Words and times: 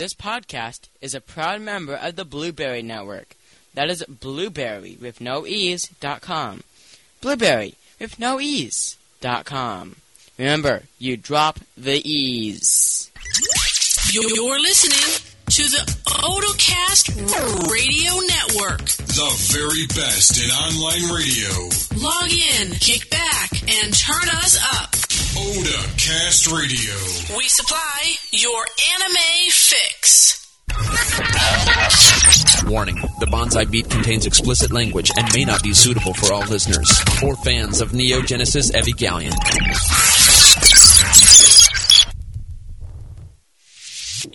This 0.00 0.14
podcast 0.14 0.88
is 1.02 1.14
a 1.14 1.20
proud 1.20 1.60
member 1.60 1.94
of 1.94 2.16
the 2.16 2.24
Blueberry 2.24 2.80
Network. 2.80 3.36
That 3.74 3.90
is 3.90 4.02
blueberry 4.08 4.96
with 4.98 5.20
no 5.20 5.46
ease 5.46 5.90
dot 6.00 6.22
com. 6.22 6.62
Blueberry 7.20 7.74
with 7.98 8.18
no 8.18 8.40
ease 8.40 8.96
dot 9.20 9.44
com. 9.44 9.96
Remember, 10.38 10.84
you 10.98 11.18
drop 11.18 11.60
the 11.76 12.00
ease. 12.00 13.10
You're 14.10 14.58
listening 14.60 15.20
to 15.50 15.62
the 15.64 15.84
Otocast 16.06 17.10
Radio 17.70 18.20
Network. 18.20 18.86
The 19.04 19.28
very 19.52 19.84
best 19.88 20.42
in 20.42 20.48
online 20.50 21.12
radio. 21.12 21.52
Log 22.02 22.30
in, 22.32 22.72
kick 22.78 23.10
back, 23.10 23.52
and 23.68 23.92
turn 23.92 24.30
us 24.30 24.58
up. 24.80 24.94
Oda 25.42 25.88
Cast 25.96 26.48
Radio. 26.52 26.92
We 27.34 27.48
supply 27.48 28.14
your 28.30 28.62
anime 28.94 29.50
fix. 29.50 30.46
Warning 32.66 32.96
the 33.20 33.26
Bonsai 33.26 33.70
Beat 33.70 33.88
contains 33.88 34.26
explicit 34.26 34.70
language 34.70 35.10
and 35.16 35.26
may 35.32 35.46
not 35.46 35.62
be 35.62 35.72
suitable 35.72 36.12
for 36.12 36.34
all 36.34 36.42
listeners 36.42 36.90
or 37.24 37.36
fans 37.36 37.80
of 37.80 37.94
Neon 37.94 38.26
Genesis 38.26 38.70
Evangelion. 38.72 39.32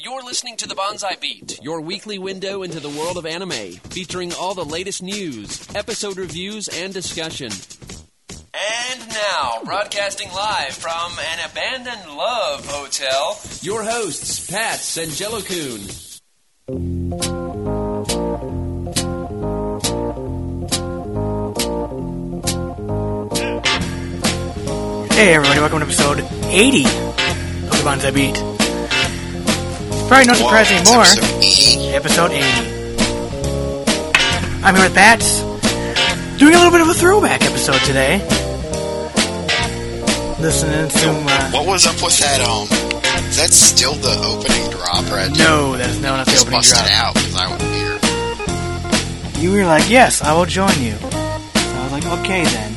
You're 0.04 0.24
listening 0.24 0.58
to 0.58 0.68
the 0.68 0.74
Bonsai 0.76 1.22
Beat, 1.22 1.60
your 1.62 1.82
weekly 1.82 2.18
window 2.18 2.64
into 2.64 2.80
the 2.80 2.90
world 2.90 3.18
of 3.18 3.28
anime, 3.28 3.52
featuring 3.92 4.34
all 4.34 4.56
the 4.56 4.66
latest 4.66 5.04
news, 5.04 5.68
episode 5.76 6.18
reviews, 6.18 6.68
and 6.68 6.92
discussion. 6.92 7.52
And 8.58 9.10
now, 9.10 9.60
broadcasting 9.66 10.32
live 10.32 10.72
from 10.74 11.12
an 11.20 11.50
abandoned 11.52 12.10
love 12.16 12.66
hotel, 12.66 13.38
your 13.62 13.84
hosts, 13.84 14.50
Pats 14.50 14.96
and 14.96 15.12
Jello 15.12 15.42
Coon. 15.42 15.82
Hey 25.12 25.34
everybody, 25.34 25.60
welcome 25.60 25.80
to 25.80 25.86
episode 25.86 26.20
80 26.46 26.84
of 26.86 26.92
the 27.72 27.84
Bonsai 27.84 28.14
Beat. 28.14 28.36
Probably 30.08 30.28
no 30.28 30.34
surprise 30.34 30.70
Whoa, 30.70 30.78
anymore. 30.78 31.04
episode. 31.04 31.94
Episode 31.94 32.32
80. 32.32 32.44
I'm 34.64 34.76
here 34.76 34.86
with 34.86 34.96
Pats, 34.96 35.42
doing 36.38 36.54
a 36.54 36.58
little 36.58 36.72
bit 36.72 36.82
of 36.82 36.90
a 36.90 36.94
throwback 36.94 37.42
episode 37.44 37.82
today. 37.82 38.22
Listening 40.46 40.88
to, 40.90 41.10
uh, 41.10 41.52
What 41.54 41.66
was 41.66 41.88
up 41.88 41.96
with 42.04 42.20
that? 42.20 42.40
Um, 42.40 42.68
is 43.30 43.38
that 43.38 43.50
still 43.52 43.94
the 43.96 44.14
opening 44.30 44.70
drop, 44.70 45.10
right? 45.10 45.32
no, 45.36 45.76
that's 45.76 45.98
no, 45.98 46.16
not 46.18 46.26
the 46.28 46.32
just 46.34 46.46
opening 46.46 46.60
bust 46.60 46.70
drop. 46.72 46.86
it 46.86 46.92
out 46.92 47.14
because 47.16 47.36
I 47.36 47.50
wasn't 47.50 47.74
here. 49.34 49.42
You 49.42 49.58
were 49.58 49.66
like, 49.66 49.90
yes, 49.90 50.22
I 50.22 50.34
will 50.38 50.46
join 50.46 50.80
you. 50.84 50.94
So 50.98 51.08
I 51.10 51.84
was 51.84 51.92
like, 51.94 52.06
okay 52.20 52.44
then, 52.44 52.76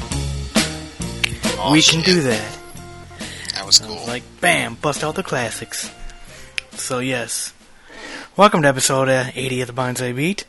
Oh, 1.61 1.73
we 1.73 1.83
can 1.83 2.01
do 2.03 2.23
that. 2.23 2.59
That 3.53 3.67
was 3.67 3.81
cool. 3.81 3.97
was 3.97 4.09
like, 4.09 4.23
bam, 4.41 4.77
bust 4.77 5.05
out 5.05 5.15
the 5.15 5.23
classics. 5.23 5.91
So 6.73 7.01
yes, 7.01 7.53
welcome 8.35 8.63
to 8.63 8.69
episode 8.69 9.11
uh, 9.11 9.27
80 9.35 9.61
of 9.61 9.67
the 9.67 9.75
Bonsai 9.75 10.17
Beat. 10.17 10.47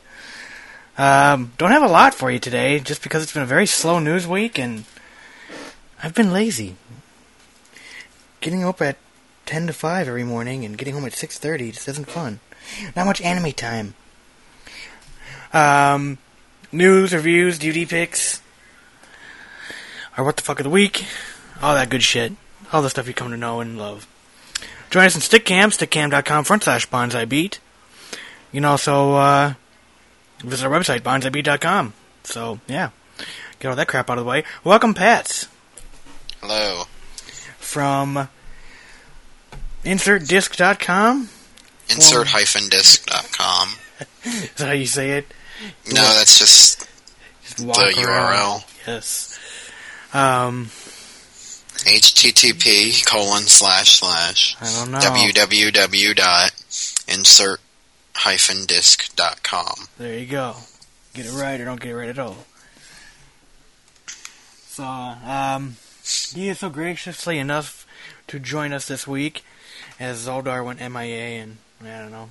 Um, 0.96 1.52
don't 1.58 1.70
have 1.72 1.82
a 1.82 1.88
lot 1.88 2.14
for 2.14 2.30
you 2.30 2.38
today, 2.38 2.80
just 2.80 3.02
because 3.02 3.22
it's 3.22 3.34
been 3.34 3.42
a 3.42 3.46
very 3.46 3.66
slow 3.66 3.98
news 3.98 4.26
week 4.26 4.58
and 4.58 4.84
I've 6.02 6.14
been 6.14 6.32
lazy. 6.32 6.76
Getting 8.40 8.64
up 8.64 8.80
at 8.80 8.96
10 9.46 9.66
to 9.66 9.72
5 9.72 10.08
every 10.08 10.24
morning 10.24 10.64
and 10.64 10.78
getting 10.78 10.94
home 10.94 11.04
at 11.04 11.12
6.30 11.12 11.72
just 11.72 11.88
isn't 11.88 12.08
fun. 12.08 12.40
Not 12.96 13.06
much 13.06 13.20
anime 13.20 13.52
time. 13.52 13.94
Um, 15.52 16.18
news, 16.72 17.12
reviews, 17.12 17.58
DVD 17.58 17.88
picks, 17.88 18.40
our 20.16 20.24
What 20.24 20.36
the 20.36 20.42
Fuck 20.42 20.60
of 20.60 20.64
the 20.64 20.70
Week, 20.70 21.04
all 21.60 21.74
that 21.74 21.90
good 21.90 22.02
shit. 22.02 22.32
All 22.72 22.82
the 22.82 22.90
stuff 22.90 23.08
you 23.08 23.14
come 23.14 23.32
to 23.32 23.36
know 23.36 23.60
and 23.60 23.76
love. 23.76 24.06
Join 24.90 25.04
us 25.04 25.16
in 25.16 25.20
Stickcam, 25.20 25.76
stickcam.com 25.76 26.44
front 26.44 26.62
slash 26.62 26.88
bonsai 26.88 27.28
beat. 27.28 27.58
You 28.52 28.58
can 28.58 28.64
also 28.64 29.14
uh, 29.14 29.54
visit 30.38 30.66
our 30.66 30.72
website, 30.72 31.00
bonsaibeat.com. 31.00 31.94
So, 32.22 32.60
yeah, 32.68 32.90
get 33.58 33.68
all 33.68 33.76
that 33.76 33.88
crap 33.88 34.08
out 34.08 34.18
of 34.18 34.24
the 34.24 34.30
way. 34.30 34.44
Welcome, 34.62 34.94
Pats, 34.94 35.48
Hello. 36.40 36.84
From 37.70 38.28
insertdisc.com. 39.84 41.28
Insert 41.88 42.26
hyphen 42.28 42.68
disc.com. 42.68 43.68
Is 44.24 44.50
that 44.56 44.66
how 44.66 44.72
you 44.72 44.86
say 44.86 45.12
it? 45.12 45.26
No, 45.92 46.02
that's 46.02 46.38
just 46.38 46.88
Just 47.42 47.58
the 47.58 47.70
around. 47.70 48.60
URL. 48.62 48.86
Yes. 48.86 49.38
Um, 50.12 50.66
http 51.86 53.06
colon 53.06 53.42
slash 53.44 54.00
slash 54.00 54.56
I 54.60 54.64
don't 54.72 54.90
know. 54.90 54.98
www 54.98 56.16
dot 56.16 56.52
insert 57.08 57.60
hyphen 58.14 58.66
disc 58.66 59.14
dot 59.16 59.42
com. 59.42 59.86
There 59.98 60.18
you 60.18 60.26
go. 60.26 60.56
Get 61.14 61.26
it 61.26 61.32
right 61.32 61.60
or 61.60 61.64
don't 61.64 61.80
get 61.80 61.90
it 61.90 61.96
right 61.96 62.08
at 62.08 62.18
all. 62.18 62.36
So, 64.68 64.84
um, 64.84 65.76
he 66.34 66.48
is 66.48 66.60
so 66.60 66.70
graciously 66.70 67.38
enough 67.38 67.86
to 68.28 68.38
join 68.38 68.72
us 68.72 68.86
this 68.86 69.06
week 69.06 69.44
as 69.98 70.26
Zoldar 70.26 70.64
went 70.64 70.80
MIA 70.80 71.42
and 71.42 71.58
I 71.82 71.98
don't 71.98 72.12
know. 72.12 72.30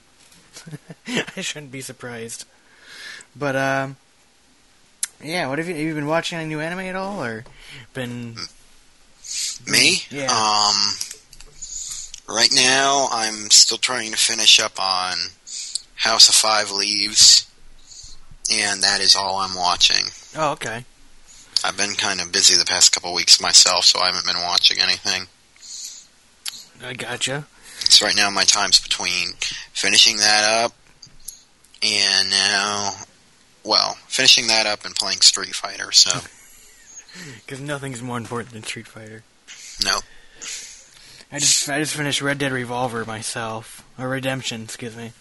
I 1.38 1.42
shouldn't 1.42 1.72
be 1.72 1.82
surprised. 1.82 2.46
But, 3.36 3.56
um, 3.56 3.98
yeah, 5.24 5.48
what 5.48 5.60
have 5.60 5.68
you, 5.68 5.76
have 5.76 5.84
you 5.84 5.94
been 5.94 6.08
watching 6.08 6.38
any 6.40 6.48
new 6.48 6.60
anime 6.60 6.80
at 6.80 6.96
all 6.96 7.24
or 7.24 7.44
been, 7.94 8.36
Me? 9.68 10.04
Yeah. 10.10 10.26
Um, 10.32 10.76
right 12.28 12.50
now, 12.54 13.08
I'm 13.12 13.50
still 13.50 13.78
trying 13.78 14.12
to 14.12 14.18
finish 14.18 14.60
up 14.60 14.80
on 14.80 15.18
House 15.96 16.30
of 16.30 16.36
Five 16.36 16.72
Leaves, 16.72 17.48
and 18.52 18.82
that 18.82 19.02
is 19.02 19.16
all 19.16 19.38
I'm 19.38 19.56
watching. 19.56 20.06
oh, 20.38 20.52
okay. 20.54 20.86
I've 21.64 21.78
been 21.78 21.94
kind 21.96 22.22
of 22.22 22.32
busy 22.32 22.56
the 22.58 22.66
past 22.66 22.92
couple 22.94 23.14
weeks 23.14 23.42
myself, 23.42 23.86
so 23.86 24.00
I 24.00 24.08
haven't 24.08 24.26
been 24.26 24.42
watching 24.42 24.78
anything. 24.82 25.28
I 26.86 26.94
gotcha. 26.94 27.46
So 27.90 28.06
right 28.06 28.16
now, 28.16 28.30
my 28.30 28.44
time's 28.44 28.80
between 28.80 29.34
finishing 29.74 30.18
that 30.18 30.64
up 30.64 30.74
and 31.84 32.30
now, 32.30 32.92
well, 33.64 33.98
finishing 34.08 34.48
that 34.48 34.66
up 34.66 34.86
and 34.86 34.96
playing 34.96 35.22
Street 35.22 35.56
Fighter. 35.56 35.92
So, 35.92 36.12
Because 37.46 37.60
nothing's 37.60 38.02
more 38.02 38.18
important 38.18 38.54
than 38.54 38.64
Street 38.64 38.88
Fighter. 38.88 39.24
no. 39.84 40.00
I 41.32 41.38
just 41.38 41.70
I 41.70 41.80
just 41.80 41.94
finished 41.96 42.22
Red 42.24 42.40
Dead 42.40 42.52
Revolver 42.52 43.06
myself, 43.06 43.86
or 44.00 44.10
Redemption, 44.10 44.64
excuse 44.64 44.96
me. 44.96 45.12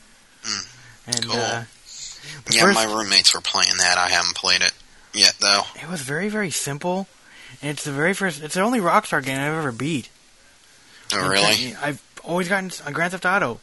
Mm, 0.43 0.66
and 1.06 1.27
cool. 1.27 1.37
uh, 1.37 1.65
Yeah, 2.50 2.62
first- 2.62 2.75
my 2.75 2.84
roommates 2.84 3.34
were 3.34 3.41
playing 3.43 3.77
that. 3.78 3.98
I 3.98 4.09
haven't 4.09 4.34
played 4.34 4.62
it 4.62 4.72
yet, 5.14 5.34
though. 5.41 5.62
it 5.80 5.88
was 5.88 6.02
very 6.02 6.28
very 6.28 6.50
simple. 6.50 7.06
And 7.62 7.70
it's 7.70 7.84
the 7.84 7.92
very 7.92 8.12
first. 8.14 8.42
It's 8.42 8.54
the 8.54 8.60
only 8.60 8.78
Rockstar 8.80 9.24
game 9.24 9.38
I've 9.41 9.54
ever 9.54 9.72
beat. 9.72 10.10
Oh, 11.12 11.20
And 11.20 11.28
really? 11.30 11.74
I've 11.80 12.02
always 12.22 12.48
gotten 12.48 12.70
on 12.86 12.92
Grand 12.92 13.12
Theft 13.12 13.24
Auto. 13.24 13.60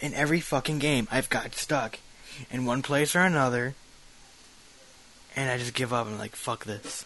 In 0.00 0.14
every 0.14 0.40
fucking 0.40 0.78
game, 0.78 1.06
I've 1.12 1.28
got 1.28 1.54
stuck 1.54 1.98
in 2.50 2.64
one 2.64 2.82
place 2.82 3.14
or 3.14 3.20
another, 3.20 3.74
and 5.36 5.50
I 5.50 5.58
just 5.58 5.74
give 5.74 5.92
up. 5.92 6.06
I'm 6.06 6.18
like, 6.18 6.34
fuck 6.34 6.64
this. 6.64 7.04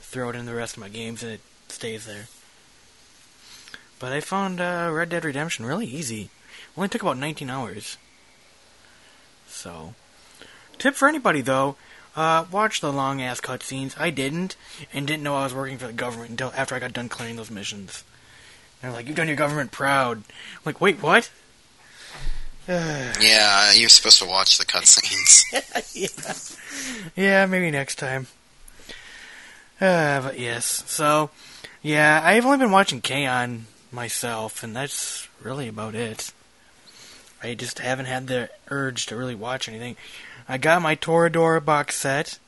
Throw 0.00 0.30
it 0.30 0.36
in 0.36 0.46
the 0.46 0.54
rest 0.54 0.76
of 0.76 0.80
my 0.80 0.88
games, 0.88 1.22
and 1.22 1.32
it 1.32 1.40
stays 1.68 2.06
there. 2.06 2.26
But 4.00 4.12
I 4.12 4.20
found 4.20 4.60
uh, 4.60 4.90
Red 4.92 5.10
Dead 5.10 5.24
Redemption 5.24 5.64
really 5.66 5.86
easy. 5.86 6.30
Only 6.76 6.88
took 6.88 7.02
about 7.02 7.18
19 7.18 7.48
hours. 7.50 7.96
So, 9.46 9.94
tip 10.78 10.94
for 10.94 11.06
anybody 11.08 11.42
though: 11.42 11.76
uh, 12.16 12.44
watch 12.50 12.80
the 12.80 12.92
long 12.92 13.22
ass 13.22 13.40
cutscenes. 13.40 13.98
I 13.98 14.10
didn't, 14.10 14.56
and 14.92 15.06
didn't 15.06 15.22
know 15.22 15.36
I 15.36 15.44
was 15.44 15.54
working 15.54 15.78
for 15.78 15.86
the 15.86 15.92
government 15.92 16.30
until 16.30 16.52
after 16.56 16.74
I 16.74 16.78
got 16.78 16.92
done 16.92 17.08
clearing 17.08 17.36
those 17.36 17.50
missions. 17.50 18.04
They're 18.80 18.92
like, 18.92 19.06
"You've 19.06 19.16
done 19.16 19.28
your 19.28 19.36
government 19.36 19.70
proud." 19.70 20.18
I'm 20.18 20.62
like, 20.64 20.80
wait, 20.80 21.02
what? 21.02 21.30
Yeah, 22.68 23.72
you're 23.72 23.88
supposed 23.88 24.20
to 24.20 24.24
watch 24.24 24.56
the 24.56 24.64
cutscenes. 24.64 25.42
yeah. 27.16 27.22
yeah, 27.24 27.46
maybe 27.46 27.70
next 27.72 27.96
time. 27.96 28.28
Uh, 29.80 30.22
but 30.22 30.38
yes, 30.38 30.84
so 30.86 31.30
yeah, 31.82 32.20
I've 32.22 32.46
only 32.46 32.58
been 32.58 32.70
watching 32.70 33.00
K-On! 33.00 33.66
myself, 33.92 34.62
and 34.62 34.74
that's 34.74 35.28
really 35.42 35.68
about 35.68 35.94
it. 35.94 36.32
I 37.42 37.54
just 37.54 37.80
haven't 37.80 38.06
had 38.06 38.26
the 38.26 38.50
urge 38.70 39.06
to 39.06 39.16
really 39.16 39.34
watch 39.34 39.68
anything. 39.68 39.96
I 40.48 40.58
got 40.58 40.82
my 40.82 40.96
Toradora 40.96 41.64
box 41.64 41.96
set. 41.96 42.38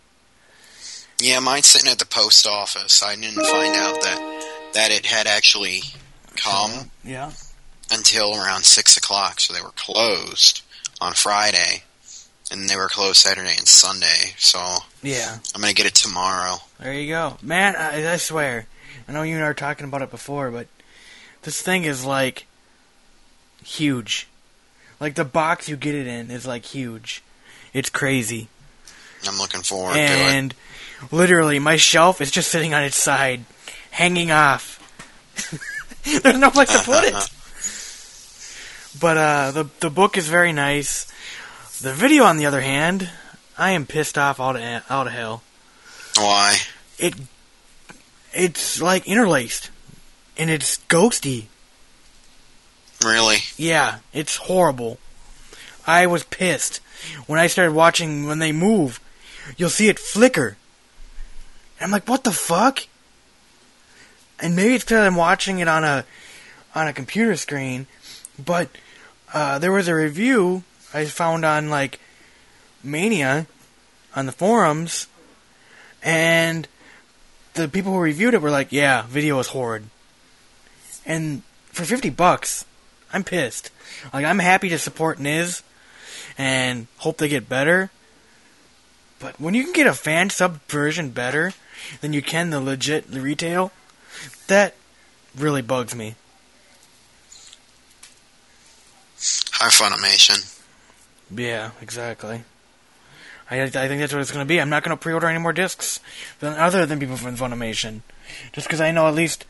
Yeah, 1.21 1.39
mine's 1.41 1.67
sitting 1.67 1.91
at 1.91 1.99
the 1.99 2.07
post 2.07 2.47
office. 2.47 3.03
I 3.03 3.15
didn't 3.15 3.45
find 3.47 3.75
out 3.77 4.01
that 4.03 4.71
that 4.75 4.91
it 4.91 5.07
had 5.07 5.27
actually 5.27 5.83
come. 6.37 6.91
Yeah. 7.05 7.31
until 7.91 8.35
around 8.35 8.65
six 8.65 8.97
o'clock, 8.97 9.39
so 9.39 9.53
they 9.53 9.61
were 9.63 9.71
closed 9.77 10.63
on 11.01 11.13
Friday, 11.13 11.85
and 12.51 12.69
they 12.69 12.75
were 12.77 12.89
closed 12.89 13.19
Saturday 13.19 13.55
and 13.57 13.69
Sunday. 13.69 14.35
So 14.39 14.79
Yeah. 15.03 15.39
I'm 15.55 15.61
gonna 15.61 15.73
get 15.75 15.87
it 15.87 15.95
tomorrow. 15.95 16.57
There 16.81 16.93
you 16.93 17.09
go, 17.09 17.37
man. 17.43 17.77
I, 17.77 18.13
I 18.13 18.17
swear, 18.17 18.67
I 19.09 19.13
know 19.13 19.23
you 19.23 19.37
and 19.37 19.45
I 19.45 19.49
were 19.49 19.55
talking 19.55 19.87
about 19.87 20.03
it 20.03 20.11
before, 20.11 20.51
but 20.51 20.67
this 21.43 21.63
thing 21.63 21.85
is 21.85 22.05
like 22.05 22.47
huge. 23.65 24.27
Like 24.99 25.15
the 25.15 25.25
box 25.25 25.69
you 25.69 25.77
get 25.77 25.95
it 25.95 26.07
in 26.09 26.31
is 26.31 26.47
like 26.47 26.65
huge. 26.65 27.23
It's 27.75 27.91
crazy, 27.91 28.49
I'm 29.29 29.37
looking 29.37 29.61
forward 29.63 29.95
to 29.95 30.01
it. 30.01 30.09
and 30.09 30.55
literally 31.11 31.59
my 31.59 31.77
shelf 31.77 32.21
is 32.23 32.31
just 32.31 32.51
sitting 32.51 32.73
on 32.73 32.83
its 32.85 32.97
side, 32.97 33.45
hanging 33.91 34.31
off. 34.31 34.81
There's 36.23 36.39
no 36.39 36.51
place 36.51 36.71
to 36.73 36.79
put 36.85 37.05
it. 37.05 37.15
But 39.01 39.17
uh, 39.17 39.51
the 39.51 39.65
the 39.81 39.91
book 39.91 40.17
is 40.17 40.29
very 40.29 40.53
nice. 40.53 41.13
The 41.81 41.93
video, 41.93 42.23
on 42.23 42.37
the 42.37 42.47
other 42.47 42.61
hand, 42.61 43.11
I 43.59 43.73
am 43.73 43.87
pissed 43.87 44.17
off 44.17 44.39
out 44.39 44.55
of 44.55 44.63
out 44.89 45.09
of 45.09 45.13
hell. 45.13 45.43
Why? 46.17 46.59
it 46.97 47.15
it's 48.33 48.81
like 48.81 49.07
interlaced 49.09 49.71
and 50.39 50.49
it's 50.49 50.79
ghosty. 50.89 51.47
Really? 53.05 53.39
Yeah, 53.57 53.99
it's 54.13 54.37
horrible. 54.37 54.99
I 55.87 56.07
was 56.07 56.23
pissed 56.25 56.81
when 57.27 57.39
I 57.39 57.47
started 57.47 57.73
watching 57.73 58.27
when 58.27 58.39
they 58.39 58.53
move. 58.53 59.01
You'll 59.57 59.71
see 59.71 59.89
it 59.89 59.99
flicker. 59.99 60.57
And 61.79 61.87
I'm 61.87 61.91
like, 61.91 62.09
what 62.09 62.25
the 62.25 62.33
fuck? 62.33 62.87
And 64.41 64.57
maybe 64.57 64.75
it's 64.75 64.85
because 64.85 65.07
I'm 65.07 65.17
watching 65.17 65.59
it 65.59 65.69
on 65.69 65.85
a 65.85 66.05
on 66.75 66.89
a 66.89 66.93
computer 66.93 67.37
screen, 67.37 67.87
but 68.43 68.69
uh, 69.33 69.59
there 69.59 69.73
was 69.73 69.87
a 69.87 69.95
review 69.95 70.65
I 70.93 71.05
found 71.07 71.45
on 71.45 71.71
like 71.71 72.01
Mania 72.83 73.47
on 74.15 74.27
the 74.27 74.33
forums, 74.33 75.07
and 76.03 76.69
the 77.55 77.69
people 77.69 77.93
who 77.93 77.99
reviewed 77.99 78.35
it 78.35 78.43
were 78.43 78.51
like, 78.51 78.73
"Yeah, 78.73 79.03
video 79.03 79.39
is 79.39 79.49
horrid." 79.49 79.85
And 81.07 81.43
for 81.67 81.85
fifty 81.85 82.11
bucks, 82.11 82.65
I'm 83.13 83.25
pissed. 83.25 83.71
Like 84.13 84.25
I'm 84.25 84.41
happy 84.41 84.69
to 84.71 84.79
support 84.79 85.19
NIS 85.19 85.63
and 86.37 86.87
hope 86.99 87.19
they 87.19 87.29
get 87.29 87.49
better. 87.49 87.91
But 89.19 89.41
when 89.41 89.55
you 89.55 89.65
can 89.65 89.73
get 89.73 89.87
a 89.87 89.95
fan 89.95 90.31
sub 90.31 90.61
version 90.69 91.11
better 91.11 91.53
than 92.01 92.13
you 92.13 92.23
can 92.23 92.51
the 92.51 92.61
legit 92.61 93.07
retail, 93.09 93.73
that 94.49 94.75
really 95.37 95.63
bugs 95.63 95.95
me. 95.95 96.15
High 99.53 99.71
Funimation. 99.71 100.61
Yeah, 101.35 101.71
exactly. 101.81 102.43
I, 103.51 103.63
I 103.63 103.69
think 103.69 104.01
that's 104.01 104.13
what 104.13 104.21
it's 104.21 104.31
going 104.31 104.45
to 104.45 104.49
be. 104.49 104.61
I'm 104.61 104.71
not 104.71 104.83
going 104.83 104.97
to 104.97 105.01
pre-order 105.01 105.27
any 105.27 105.39
more 105.39 105.53
discs 105.53 106.01
than 106.41 106.55
other 106.55 106.87
than 106.87 106.99
people 106.99 107.17
from 107.17 107.37
Funimation, 107.37 108.01
just 108.53 108.67
because 108.67 108.81
I 108.81 108.91
know 108.91 109.07
at 109.07 109.15
least 109.15 109.47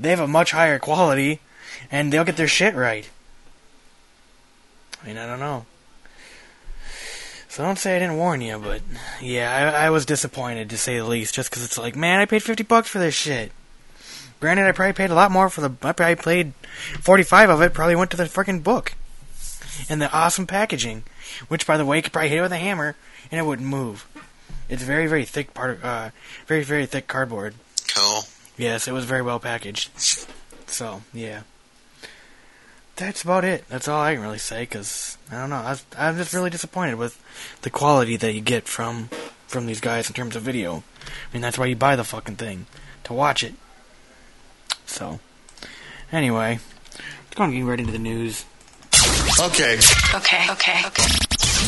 they 0.00 0.10
have 0.10 0.20
a 0.20 0.28
much 0.28 0.52
higher 0.52 0.78
quality 0.78 1.40
and 1.90 2.12
they'll 2.12 2.24
get 2.24 2.36
their 2.36 2.48
shit 2.48 2.74
right. 2.74 3.08
I 5.02 5.06
mean, 5.06 5.16
I 5.16 5.26
don't 5.26 5.40
know. 5.40 5.66
So 7.48 7.62
don't 7.62 7.78
say 7.78 7.96
I 7.96 7.98
didn't 7.98 8.18
warn 8.18 8.40
you, 8.40 8.58
but 8.58 8.82
yeah, 9.20 9.72
I, 9.76 9.86
I 9.86 9.90
was 9.90 10.06
disappointed 10.06 10.70
to 10.70 10.78
say 10.78 10.98
the 10.98 11.04
least, 11.04 11.34
just 11.34 11.50
because 11.50 11.64
it's 11.64 11.78
like, 11.78 11.96
man, 11.96 12.20
I 12.20 12.26
paid 12.26 12.42
fifty 12.42 12.62
bucks 12.62 12.88
for 12.88 12.98
this 12.98 13.14
shit. 13.14 13.52
Granted, 14.38 14.66
I 14.66 14.72
probably 14.72 14.92
paid 14.92 15.10
a 15.10 15.14
lot 15.14 15.32
more 15.32 15.48
for 15.48 15.62
the. 15.62 15.70
I 15.82 15.92
probably 15.92 16.14
paid 16.16 16.52
forty-five 17.00 17.50
of 17.50 17.60
it. 17.62 17.74
Probably 17.74 17.96
went 17.96 18.10
to 18.12 18.16
the 18.16 18.24
freaking 18.24 18.62
book 18.62 18.94
and 19.88 20.00
the 20.00 20.12
awesome 20.12 20.46
packaging, 20.46 21.04
which, 21.48 21.66
by 21.66 21.76
the 21.76 21.84
way, 21.84 21.96
you 21.96 22.02
could 22.02 22.12
probably 22.12 22.28
hit 22.28 22.38
it 22.38 22.42
with 22.42 22.52
a 22.52 22.58
hammer 22.58 22.94
and 23.30 23.40
it 23.40 23.44
wouldn't 23.44 23.66
move. 23.66 24.06
It's 24.68 24.82
very, 24.82 25.06
very 25.06 25.24
thick 25.24 25.54
part, 25.54 25.82
uh, 25.82 26.10
very, 26.46 26.62
very 26.62 26.86
thick 26.86 27.08
cardboard. 27.08 27.54
Cool. 27.92 28.24
Yes, 28.56 28.86
it 28.86 28.92
was 28.92 29.06
very 29.06 29.22
well 29.22 29.40
packaged. 29.40 29.90
So 30.66 31.02
yeah, 31.12 31.42
that's 32.98 33.22
about 33.22 33.44
it. 33.44 33.64
That's 33.68 33.88
all 33.88 34.00
I 34.00 34.14
can 34.14 34.22
really 34.22 34.38
say 34.38 34.62
because 34.62 35.16
I 35.30 35.36
don't 35.36 35.50
know. 35.50 35.56
I, 35.56 35.78
I'm 35.96 36.16
just 36.16 36.34
really 36.34 36.50
disappointed 36.50 36.96
with 36.96 37.20
the 37.62 37.70
quality 37.70 38.16
that 38.16 38.32
you 38.32 38.40
get 38.40 38.68
from 38.68 39.08
from 39.46 39.66
these 39.66 39.80
guys 39.80 40.08
in 40.08 40.14
terms 40.14 40.36
of 40.36 40.42
video. 40.42 40.82
I 41.06 41.32
mean, 41.32 41.40
that's 41.40 41.56
why 41.56 41.66
you 41.66 41.76
buy 41.76 41.96
the 41.96 42.04
fucking 42.04 42.36
thing 42.36 42.66
to 43.04 43.14
watch 43.14 43.42
it. 43.42 43.54
So 44.84 45.20
anyway, 46.12 46.58
let's 46.98 47.34
go 47.34 47.44
and 47.44 47.52
get 47.52 47.64
right 47.64 47.80
into 47.80 47.92
the 47.92 47.98
news. 47.98 48.44
Okay. 49.40 49.78
Okay, 50.14 50.46
okay, 50.50 50.82
okay. 50.86 51.08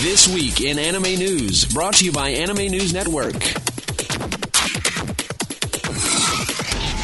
This 0.02 0.28
week 0.28 0.60
in 0.60 0.78
anime 0.78 1.02
news, 1.02 1.64
brought 1.66 1.94
to 1.94 2.04
you 2.04 2.12
by 2.12 2.30
Anime 2.30 2.70
News 2.70 2.92
Network. 2.92 3.40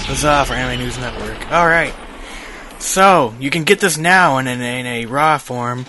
Huzzah 0.09 0.45
for 0.47 0.55
Anime 0.55 0.81
News 0.81 0.99
Network. 0.99 1.53
Alright. 1.53 1.95
So, 2.79 3.35
you 3.41 3.51
can 3.51 3.65
get 3.65 3.81
this 3.81 3.97
now 3.97 4.39
in, 4.39 4.47
in, 4.47 4.61
in 4.61 4.87
a 4.87 5.07
raw 5.07 5.39
form. 5.39 5.87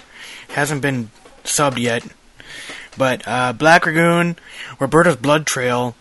Hasn't 0.50 0.82
been 0.82 1.12
subbed 1.44 1.78
yet. 1.80 2.04
But 2.98 3.28
uh, 3.28 3.54
Black 3.54 3.86
Lagoon, 3.86 4.38
Roberta's 4.80 5.16
Blood 5.18 5.46
Trail, 5.46 5.96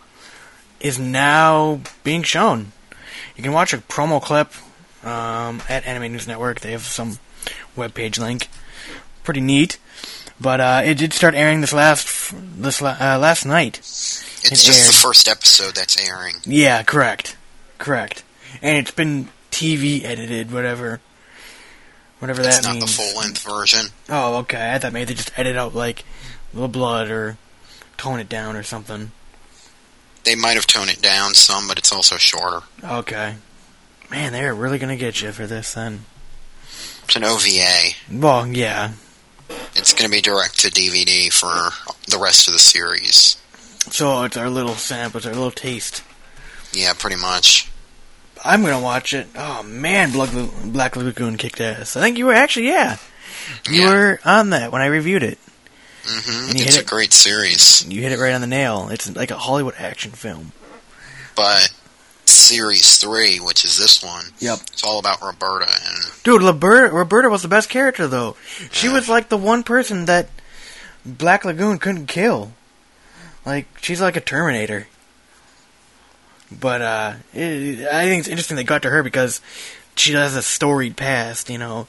is 0.81 0.99
now 0.99 1.81
being 2.05 2.23
shown. 2.23 2.73
You 3.37 3.43
can 3.43 3.53
watch 3.53 3.75
a 3.75 3.79
promo 3.79 4.23
clip 4.23 4.53
um, 5.05 5.61
at 5.69 5.85
Anime 5.87 6.13
News 6.13 6.27
Network. 6.27 6.61
They 6.61 6.73
have 6.73 6.83
some 6.85 7.19
webpage 7.77 8.19
link. 8.19 8.49
Pretty 9.25 9.41
neat. 9.43 9.79
But 10.41 10.61
uh, 10.61 10.83
it 10.85 10.95
did 10.99 11.13
start 11.13 11.35
airing 11.35 11.61
this 11.63 11.73
last 11.73 12.33
this 12.61 12.81
la- 12.81 12.97
uh, 13.01 13.19
last 13.19 13.45
night. 13.47 13.79
It's 13.79 14.45
It 14.45 14.51
just 14.55 14.69
aired. 14.85 14.89
the 14.89 14.97
first 14.97 15.29
episode 15.29 15.75
that's 15.75 15.99
airing. 15.99 16.37
Yeah, 16.45 16.83
correct. 16.83 17.37
Correct. 17.79 18.23
And 18.63 18.77
it's 18.79 18.91
been 18.91 19.29
TV 19.57 20.05
edited, 20.05 20.53
whatever. 20.53 21.01
Whatever 22.19 22.43
It's 22.43 22.61
that 22.61 22.65
not 22.73 22.81
the 22.81 22.87
full 22.87 23.17
length 23.19 23.43
version. 23.43 23.87
Oh, 24.09 24.37
okay. 24.39 24.75
I 24.75 24.79
thought 24.79 24.93
maybe 24.93 25.07
they 25.07 25.15
just 25.15 25.39
edit 25.39 25.57
out, 25.57 25.75
like, 25.75 26.05
the 26.53 26.69
blood 26.69 27.11
or 27.11 27.37
tone 27.97 28.21
it 28.21 28.29
down 28.29 28.57
or 28.57 28.63
something. 28.63 29.13
They 30.25 30.35
might 30.35 30.55
have 30.55 30.67
toned 30.67 30.91
it 30.91 31.03
down 31.03 31.35
some, 31.35 31.69
but 31.69 31.79
it's 31.79 31.93
also 31.93 32.17
shorter. 32.17 32.61
Okay. 32.83 33.37
Man, 34.11 34.33
they're 34.33 34.55
really 34.55 34.79
gonna 34.79 34.97
get 34.97 35.21
you 35.23 35.33
for 35.33 35.47
this 35.47 35.75
then. 35.75 36.05
It's 37.05 37.17
an 37.17 37.25
OVA. 37.25 37.95
Well, 38.11 38.47
yeah. 38.49 38.93
It's 39.77 39.93
going 39.93 40.11
to 40.11 40.17
be 40.17 40.21
direct 40.21 40.59
to 40.61 40.71
DVD 40.71 41.33
for 41.33 41.71
the 42.11 42.19
rest 42.19 42.49
of 42.49 42.53
the 42.53 42.59
series. 42.59 43.37
So 43.91 44.25
it's 44.25 44.37
our 44.37 44.51
little 44.51 44.75
sample, 44.75 45.19
it's 45.19 45.27
our 45.27 45.33
little 45.33 45.53
taste. 45.53 46.03
Yeah, 46.73 46.95
pretty 46.99 47.17
much. 47.17 47.71
I'm 48.45 48.63
gonna 48.63 48.81
watch 48.81 49.13
it. 49.15 49.27
Oh 49.37 49.63
man, 49.63 50.13
Black, 50.13 50.31
Black 50.65 50.97
Lagoon 50.97 51.37
kicked 51.37 51.61
ass. 51.61 51.97
I 51.97 52.01
think 52.01 52.19
you 52.19 52.27
were 52.27 52.35
actually, 52.35 52.69
yeah. 52.69 52.97
You 53.69 53.83
Yeah. 53.83 53.91
were 53.91 54.21
on 54.25 54.51
that 54.51 54.73
when 54.73 54.83
I 54.83 54.87
reviewed 54.87 55.23
it. 55.23 55.39
hmm 56.07 56.57
you 56.57 56.65
It's 56.65 56.77
a 56.77 56.81
it- 56.81 56.87
great 56.87 57.13
series. 57.13 57.85
You 57.89 58.03
hit 58.03 58.13
it 58.13 58.19
right 58.19 58.33
on 58.35 58.41
the 58.41 58.47
nail. 58.47 58.89
It's 58.91 59.09
like 59.17 59.31
a 59.31 59.39
Hollywood 59.39 59.75
action 59.79 60.13
film. 60.13 60.53
But 61.35 61.71
series 62.25 62.97
three, 62.99 63.39
which 63.39 63.65
is 63.65 63.79
this 63.79 64.03
one, 64.03 64.27
Yep. 64.39 64.59
it's 64.73 64.83
all 64.85 64.99
about 64.99 65.23
Roberta 65.23 65.67
and 65.69 66.05
Dude, 66.23 66.43
Roberta, 66.43 66.93
Roberta 66.95 67.29
was 67.29 67.43
the 67.43 67.49
best 67.49 67.69
character 67.69 68.07
though. 68.07 68.37
She 68.73 68.89
was 68.89 69.09
like 69.09 69.29
the 69.29 69.37
one 69.37 69.63
person 69.63 70.05
that 70.07 70.29
Black 71.05 71.45
Lagoon 71.45 71.79
couldn't 71.79 72.07
kill. 72.07 72.53
Like 73.45 73.67
she's 73.81 74.01
like 74.01 74.17
a 74.17 74.21
Terminator. 74.21 74.89
But 76.51 76.83
uh, 76.83 77.15
it, 77.35 77.89
I 77.89 78.05
think 78.05 78.21
it's 78.21 78.29
interesting 78.29 78.57
they 78.57 78.65
got 78.65 78.83
to 78.83 78.91
her 78.91 79.03
because 79.03 79.41
she 79.97 80.13
has 80.13 80.37
a 80.37 80.43
storied 80.43 80.97
past, 80.97 81.51
you 81.51 81.59
know. 81.59 81.89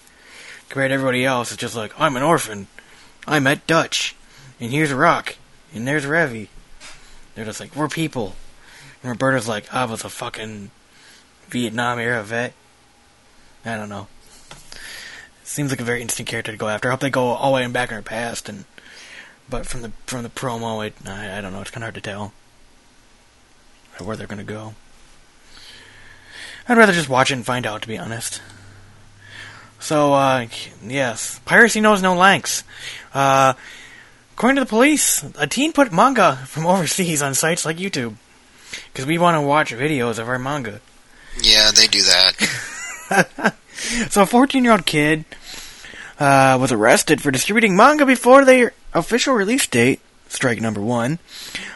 Compared 0.70 0.90
to 0.90 0.96
everybody 0.96 1.24
else, 1.24 1.52
it's 1.52 1.62
just 1.62 1.76
like 1.76 1.94
I'm 2.00 2.18
an 2.18 2.24
orphan. 2.24 2.68
I 3.28 3.40
met 3.40 3.68
Dutch, 3.68 4.16
and 4.60 4.72
here's 4.72 4.92
Rock, 4.92 5.36
and 5.74 5.88
there's 5.88 6.06
Revy. 6.06 6.48
They're 7.36 7.46
just 7.46 7.60
like 7.60 7.76
we're 7.76 7.88
people. 7.88 8.36
And 9.02 9.12
Roberta's 9.12 9.48
like 9.48 9.72
I 9.74 9.86
was 9.86 10.04
a 10.04 10.10
fucking 10.10 10.72
Vietnam 11.48 12.00
era 12.00 12.24
vet. 12.24 12.54
I 13.64 13.78
don't 13.78 13.90
know. 13.90 14.08
Seems 15.44 15.72
like 15.72 15.80
a 15.80 15.86
very 15.86 16.02
interesting 16.02 16.26
character 16.26 16.52
to 16.52 16.58
go 16.58 16.68
after. 16.68 16.90
I 16.90 16.92
hope 16.92 17.00
they 17.00 17.10
go 17.10 17.28
all 17.28 17.52
the 17.52 17.62
way 17.62 17.68
back 17.68 17.90
in 17.90 17.96
her 17.96 18.02
past, 18.02 18.50
and 18.50 18.66
but 19.50 19.66
from 19.66 19.84
the 19.84 19.92
from 20.06 20.24
the 20.24 20.30
promo, 20.30 20.86
it, 20.86 20.94
I, 21.06 21.38
I 21.38 21.42
don't 21.42 21.54
know. 21.54 21.62
It's 21.62 21.72
kind 21.72 21.84
of 21.84 21.88
hard 21.88 21.96
to 21.96 22.02
tell 22.02 22.34
where 24.04 24.16
they're 24.16 24.28
gonna 24.28 24.44
go. 24.44 24.74
I'd 26.68 26.78
rather 26.78 26.94
just 26.94 27.10
watch 27.10 27.32
it 27.32 27.36
and 27.36 27.46
find 27.46 27.66
out, 27.66 27.82
to 27.84 27.88
be 27.88 27.98
honest. 27.98 28.42
So, 29.80 30.14
uh, 30.14 30.48
yes, 30.84 31.40
piracy 31.46 31.80
knows 31.80 32.02
no 32.02 32.16
lengths. 32.16 32.64
Uh, 33.14 33.54
according 34.34 34.58
to 34.58 34.62
the 34.62 34.70
police, 34.70 35.24
a 35.38 35.48
teen 35.48 35.72
put 35.72 35.94
manga 35.94 36.38
from 36.48 36.66
overseas 36.66 37.22
on 37.22 37.34
sites 37.34 37.66
like 37.66 37.78
YouTube 37.78 38.16
because 38.92 39.06
we 39.06 39.18
want 39.18 39.36
to 39.36 39.42
watch 39.42 39.74
videos 39.74 40.20
of 40.20 40.28
our 40.28 40.40
manga. 40.40 40.82
yeah, 41.42 41.72
they 41.72 41.88
do 41.88 42.02
that. 42.02 43.54
So 44.10 44.24
a 44.24 44.26
14 44.26 44.64
year 44.64 44.74
old 44.74 44.86
kid 44.86 45.24
uh, 46.20 46.58
was 46.60 46.72
arrested 46.72 47.22
for 47.22 47.30
distributing 47.30 47.76
manga 47.76 48.06
before 48.06 48.44
their 48.44 48.74
official 48.94 49.36
release 49.36 49.68
date, 49.68 50.00
strike 50.28 50.60
number 50.60 50.82
one, 50.82 51.20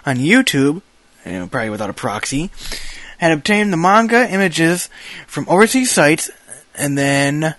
on 0.05 0.17
YouTube, 0.17 0.81
you 1.25 1.33
know, 1.33 1.47
probably 1.47 1.69
without 1.69 1.89
a 1.89 1.93
proxy, 1.93 2.49
had 3.17 3.31
obtained 3.31 3.71
the 3.71 3.77
manga 3.77 4.31
images 4.31 4.89
from 5.27 5.47
overseas 5.47 5.91
sites 5.91 6.29
and 6.75 6.97
then 6.97 7.55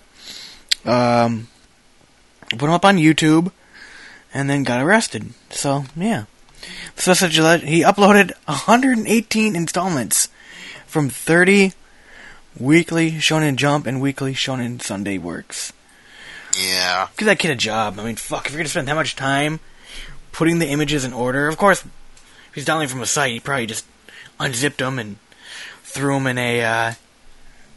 um, 0.85 1.49
put 2.51 2.61
them 2.61 2.71
up 2.71 2.85
on 2.85 2.97
YouTube 2.97 3.53
and 4.35 4.49
then 4.49 4.65
got 4.65 4.83
arrested. 4.83 5.33
So, 5.51 5.85
yeah. 5.97 6.25
So 6.97 7.15
such 7.15 7.35
he 7.35 7.83
uploaded 7.83 8.33
118 8.47 9.57
installments 9.57 10.29
from 10.87 11.09
30 11.09 11.73
weekly 12.59 13.13
Shonen 13.13 13.57
Jump 13.57 13.87
and 13.87 14.01
weekly 14.01 14.35
Shonen 14.35 14.81
Sunday 14.81 15.19
works. 15.19 15.73
Yeah. 16.59 17.09
Give 17.17 17.27
that 17.27 17.39
kid 17.39 17.51
a 17.51 17.57
job. 17.57 17.99
I 17.99 18.05
mean, 18.05 18.17
fuck, 18.17 18.47
if 18.47 18.53
you're 18.53 18.59
gonna 18.59 18.69
spend 18.69 18.89
that 18.89 18.95
much 18.95 19.17
time 19.17 19.61
putting 20.33 20.59
the 20.59 20.69
images 20.69 21.05
in 21.05 21.13
order, 21.13 21.49
of 21.49 21.57
course, 21.57 21.83
if 22.53 22.57
he's 22.57 22.67
downloading 22.67 22.91
from 22.91 23.01
a 23.01 23.07
site, 23.07 23.33
he 23.33 23.41
probably 23.41 23.65
just 23.65 23.87
unzipped 24.39 24.77
them 24.77 24.99
and 24.99 25.17
threw 25.85 26.13
them 26.13 26.27
in 26.27 26.37
a 26.37 26.63
uh, 26.63 26.93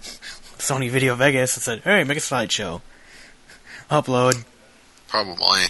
Sony 0.01 0.89
Video 0.89 1.15
Vegas 1.15 1.55
and 1.55 1.63
said, 1.63 1.79
"Hey, 1.85 2.03
make 2.03 2.17
a 2.17 2.19
slideshow, 2.19 2.81
upload." 3.89 4.43
Probably. 5.07 5.67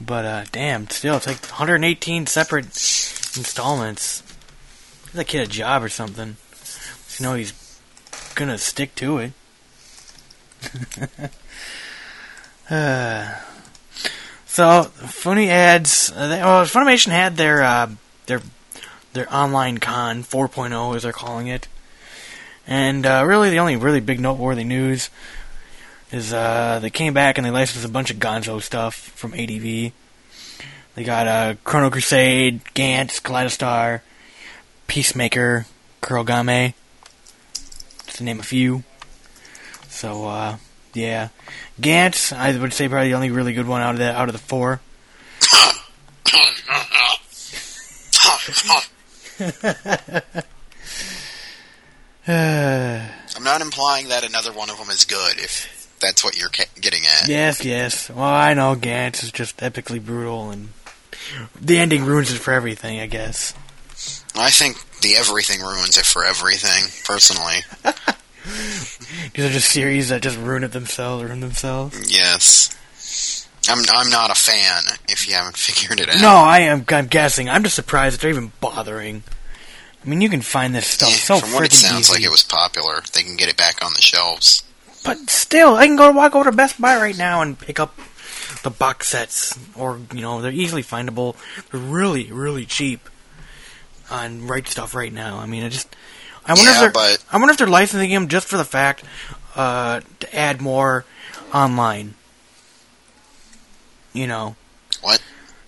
But 0.00 0.24
uh, 0.24 0.44
damn, 0.50 0.88
still, 0.88 1.18
it's 1.18 1.26
like 1.26 1.42
118 1.42 2.26
separate 2.26 2.64
installments. 2.64 4.22
Give 5.04 5.12
that 5.12 5.26
kid 5.26 5.42
a 5.42 5.46
job 5.46 5.82
or 5.82 5.90
something. 5.90 6.38
You 7.18 7.22
know 7.22 7.34
he's 7.34 7.52
gonna 8.34 8.56
stick 8.56 8.94
to 8.94 9.18
it. 9.18 9.32
uh, 12.70 13.34
so 14.52 14.82
Funny 14.82 15.48
ads. 15.48 16.12
Uh, 16.14 16.28
they, 16.28 16.40
well, 16.42 16.64
Funimation 16.66 17.08
had 17.08 17.38
their 17.38 17.62
uh, 17.62 17.90
their 18.26 18.42
their 19.14 19.34
online 19.34 19.78
con 19.78 20.22
4.0, 20.22 20.94
as 20.94 21.04
they're 21.04 21.12
calling 21.12 21.46
it, 21.46 21.68
and 22.66 23.06
uh, 23.06 23.24
really 23.26 23.48
the 23.48 23.58
only 23.58 23.76
really 23.76 24.00
big 24.00 24.20
noteworthy 24.20 24.64
news 24.64 25.08
is 26.10 26.34
uh, 26.34 26.78
they 26.82 26.90
came 26.90 27.14
back 27.14 27.38
and 27.38 27.46
they 27.46 27.50
licensed 27.50 27.86
a 27.86 27.90
bunch 27.90 28.10
of 28.10 28.18
Gonzo 28.18 28.60
stuff 28.60 28.94
from 28.94 29.32
ADV. 29.32 29.92
They 30.94 31.04
got 31.04 31.26
uh, 31.26 31.54
Chrono 31.64 31.88
Crusade, 31.88 32.62
Gantz, 32.74 33.22
Kaleidostar, 33.22 34.02
Peacemaker, 34.86 35.64
Kurogane, 36.02 36.74
just 38.04 38.18
to 38.18 38.24
name 38.24 38.38
a 38.38 38.42
few. 38.42 38.84
So, 39.88 40.26
uh, 40.26 40.56
yeah, 40.94 41.28
Gantz, 41.80 42.36
I 42.36 42.56
would 42.56 42.72
say 42.72 42.88
probably 42.88 43.08
the 43.08 43.14
only 43.14 43.30
really 43.30 43.52
good 43.52 43.66
one 43.66 43.82
out 43.82 43.94
of 43.94 43.98
the 43.98 44.12
out 44.12 44.28
of 44.28 44.32
the 44.32 44.38
four. 44.38 44.80
I'm 52.26 53.44
not 53.44 53.60
implying 53.60 54.08
that 54.08 54.24
another 54.24 54.52
one 54.52 54.70
of 54.70 54.78
them 54.78 54.90
is 54.90 55.04
good, 55.04 55.38
if 55.38 55.98
that's 56.00 56.22
what 56.22 56.38
you're 56.38 56.50
getting 56.80 57.02
at. 57.04 57.28
Yes, 57.28 57.64
yes. 57.64 58.10
Well, 58.10 58.22
I 58.22 58.54
know 58.54 58.76
Gantz 58.76 59.24
is 59.24 59.32
just 59.32 59.56
epically 59.58 60.04
brutal, 60.04 60.50
and 60.50 60.68
the 61.60 61.78
ending 61.78 62.04
ruins 62.04 62.32
it 62.32 62.38
for 62.38 62.52
everything. 62.52 63.00
I 63.00 63.06
guess. 63.06 63.54
I 64.34 64.50
think 64.50 64.76
the 65.00 65.16
everything 65.16 65.60
ruins 65.60 65.98
it 65.98 66.06
for 66.06 66.24
everything, 66.24 66.84
personally. 67.04 67.64
These 69.34 69.44
are 69.46 69.50
just 69.50 69.70
series 69.70 70.08
that 70.10 70.22
just 70.22 70.38
ruin 70.38 70.64
it 70.64 70.72
themselves, 70.72 71.24
ruin 71.24 71.40
themselves. 71.40 72.12
Yes. 72.14 72.76
I'm 73.68 73.78
I'm 73.92 74.10
not 74.10 74.30
a 74.30 74.34
fan, 74.34 74.82
if 75.08 75.28
you 75.28 75.34
haven't 75.34 75.56
figured 75.56 76.00
it 76.00 76.08
out. 76.08 76.20
No, 76.20 76.30
I 76.34 76.60
am. 76.60 76.84
I'm 76.88 77.06
guessing. 77.06 77.48
I'm 77.48 77.62
just 77.62 77.76
surprised 77.76 78.16
that 78.16 78.20
they're 78.22 78.30
even 78.30 78.52
bothering. 78.60 79.22
I 80.04 80.08
mean, 80.08 80.20
you 80.20 80.28
can 80.28 80.40
find 80.42 80.74
this 80.74 80.88
stuff 80.88 81.10
so 81.10 81.38
From 81.38 81.52
what 81.52 81.64
it 81.64 81.72
sounds 81.72 82.00
easy. 82.10 82.12
like, 82.14 82.22
it 82.24 82.30
was 82.30 82.42
popular. 82.42 83.00
They 83.12 83.22
can 83.22 83.36
get 83.36 83.48
it 83.48 83.56
back 83.56 83.84
on 83.84 83.92
the 83.94 84.00
shelves. 84.02 84.64
But 85.04 85.30
still, 85.30 85.76
I 85.76 85.86
can 85.86 85.94
go 85.96 86.10
walk 86.10 86.34
over 86.34 86.50
to 86.50 86.56
Best 86.56 86.80
Buy 86.80 86.96
right 86.96 87.16
now 87.16 87.40
and 87.40 87.56
pick 87.58 87.78
up 87.78 87.96
the 88.64 88.70
box 88.70 89.08
sets, 89.08 89.56
or 89.76 90.00
you 90.12 90.20
know, 90.20 90.40
they're 90.40 90.50
easily 90.52 90.82
findable. 90.82 91.36
They're 91.70 91.80
really, 91.80 92.32
really 92.32 92.66
cheap 92.66 93.08
on 94.10 94.46
Right 94.46 94.64
Stuf 94.64 94.94
right 94.94 95.12
now. 95.12 95.38
I 95.38 95.46
mean, 95.46 95.62
I 95.64 95.68
just, 95.68 95.94
I 96.46 96.52
wonder 96.54 96.70
Yeah, 96.70 96.74
if 96.74 96.80
they're, 96.80 96.90
but- 96.92 97.24
I 97.30 97.36
wonder 97.38 97.52
if 97.52 97.58
they're 97.58 97.66
licensing 97.66 98.10
them 98.10 98.28
just 98.28 98.48
for 98.48 98.56
the 98.56 98.64
fact 98.64 99.04
uh, 99.54 100.00
to 100.20 100.36
add 100.36 100.60
more 100.60 101.04
online. 101.54 102.14
You 104.12 104.26
know, 104.26 104.56
What? 105.00 105.22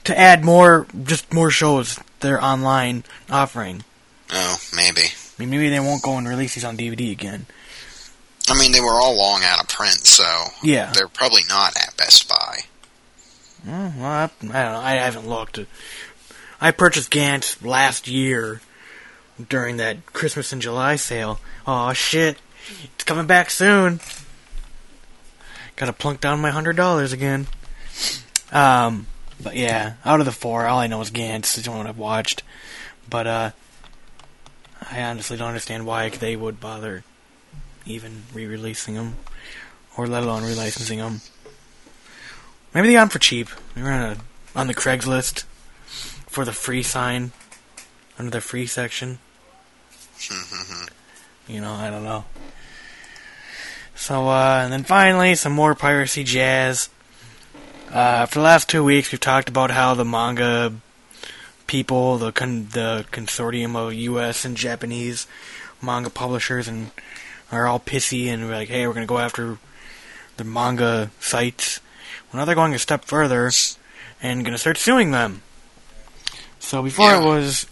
to 0.05 0.19
add 0.19 0.45
more, 0.45 0.87
just 1.05 1.33
more 1.33 1.51
shows 1.51 1.99
they're 2.21 2.43
online 2.43 3.05
offering. 3.31 3.85
Oh, 4.33 4.57
maybe. 4.75 5.01
I 5.03 5.13
mean, 5.39 5.51
maybe 5.51 5.69
they 5.71 5.81
won't 5.81 6.03
go 6.03 6.17
and 6.19 6.29
release 6.29 6.55
these 6.55 6.65
on 6.65 6.77
DVD 6.77 7.11
again. 7.11 7.47
I 8.51 8.59
mean, 8.59 8.73
they 8.73 8.81
were 8.81 9.01
all 9.01 9.17
long 9.17 9.43
out 9.45 9.61
of 9.63 9.69
print, 9.69 10.07
so 10.07 10.25
Yeah. 10.63 10.93
they're 10.93 11.09
probably 11.09 11.43
not 11.49 11.75
at 11.77 11.97
Best 11.97 12.29
Buy. 12.29 12.65
Mm, 13.67 13.97
well, 13.97 14.07
I, 14.11 14.25
I 14.25 14.29
don't 14.29 14.51
know. 14.53 14.81
I 14.81 14.93
haven't 14.97 15.27
looked. 15.27 15.59
I 16.61 16.71
purchased 16.71 17.11
Gantz 17.11 17.65
last 17.65 18.07
year 18.09 18.61
during 19.49 19.77
that 19.79 20.07
Christmas 20.07 20.53
and 20.53 20.63
July 20.63 20.97
sale. 20.97 21.41
Oh 21.67 21.93
shit! 21.93 22.39
It's 22.95 23.05
coming 23.05 23.27
back 23.27 23.51
soon. 23.51 24.01
Got 25.77 25.87
to 25.87 25.93
plunk 25.93 26.21
down 26.21 26.41
my 26.41 26.51
hundred 26.51 26.77
dollars 26.77 27.13
again. 27.13 27.47
Um, 28.53 29.07
but 29.43 29.57
yeah, 29.57 29.95
out 30.05 30.21
of 30.21 30.27
the 30.27 30.33
four, 30.33 30.67
all 30.67 30.79
I 30.79 30.87
know 30.87 31.01
is 31.01 31.11
Gantz. 31.11 31.59
It's 31.59 31.63
the 31.63 31.71
one 31.71 31.87
I've 31.87 31.99
watched. 31.99 32.43
But 33.11 33.27
uh, 33.27 33.51
I 34.91 35.03
honestly 35.03 35.37
don't 35.37 35.49
understand 35.49 35.87
why 35.87 36.09
they 36.09 36.37
would 36.37 36.61
bother 36.61 37.05
even 37.87 38.23
re-releasing 38.33 38.95
them, 38.95 39.17
or 39.97 40.07
let 40.07 40.23
alone 40.23 40.43
relicensing 40.43 40.99
them. 40.99 41.21
Maybe 42.73 42.89
they 42.89 42.95
got 42.95 43.03
them 43.03 43.09
for 43.11 43.19
cheap. 43.19 43.49
They 43.75 43.83
were 43.83 43.91
on, 43.91 44.03
a, 44.03 44.17
on 44.59 44.67
the 44.69 44.75
Craigslist 44.75 45.45
for 46.29 46.45
the 46.45 46.53
free 46.53 46.83
sign 46.83 47.33
under 48.19 48.31
the 48.31 48.41
free 48.41 48.67
section. 48.67 49.19
You 51.49 51.61
know, 51.61 51.73
I 51.73 51.91
don't 51.91 52.05
know. 52.05 52.25
So, 53.95 54.29
uh, 54.29 54.61
and 54.65 54.73
then 54.73 54.85
finally, 54.85 55.35
some 55.35 55.53
more 55.53 55.75
piracy 55.75 56.25
jazz. 56.25 56.89
Uh, 57.93 58.27
for 58.27 58.37
the 58.41 58.45
last 58.45 58.69
two 58.69 58.83
weeks, 58.83 59.13
we've 59.13 59.21
talked 59.21 59.49
about 59.49 59.71
how 59.71 59.95
the 59.95 60.05
manga 60.05 60.73
people, 61.67 62.19
the 62.19 62.33
con- 62.33 62.69
the 62.73 63.05
consortium 63.13 63.77
of 63.77 63.95
U.S. 63.95 64.45
and 64.45 64.57
Japanese 64.57 65.27
manga 65.81 66.11
publishers, 66.11 66.67
and 66.67 66.91
are 67.53 67.67
all 67.67 67.79
pissy 67.79 68.27
and 68.27 68.47
we're 68.47 68.55
like, 68.55 68.69
hey, 68.69 68.87
we're 68.87 68.95
gonna 68.95 69.07
go 69.07 69.19
after 69.19 69.59
the 70.39 70.45
manga 70.45 71.11
sites. 71.21 71.81
Well, 72.33 72.41
now 72.41 72.45
they're 72.47 72.55
going 72.55 72.75
a 72.75 72.79
step 72.79 73.05
further 73.05 73.51
and 74.21 74.45
gonna 74.45 74.59
start 74.59 74.77
suing 74.79 75.13
them. 75.13 75.43
So 76.59 76.83
before 76.83 77.11
Yeah. 77.11 77.21
it 77.21 77.25
was 77.25 77.67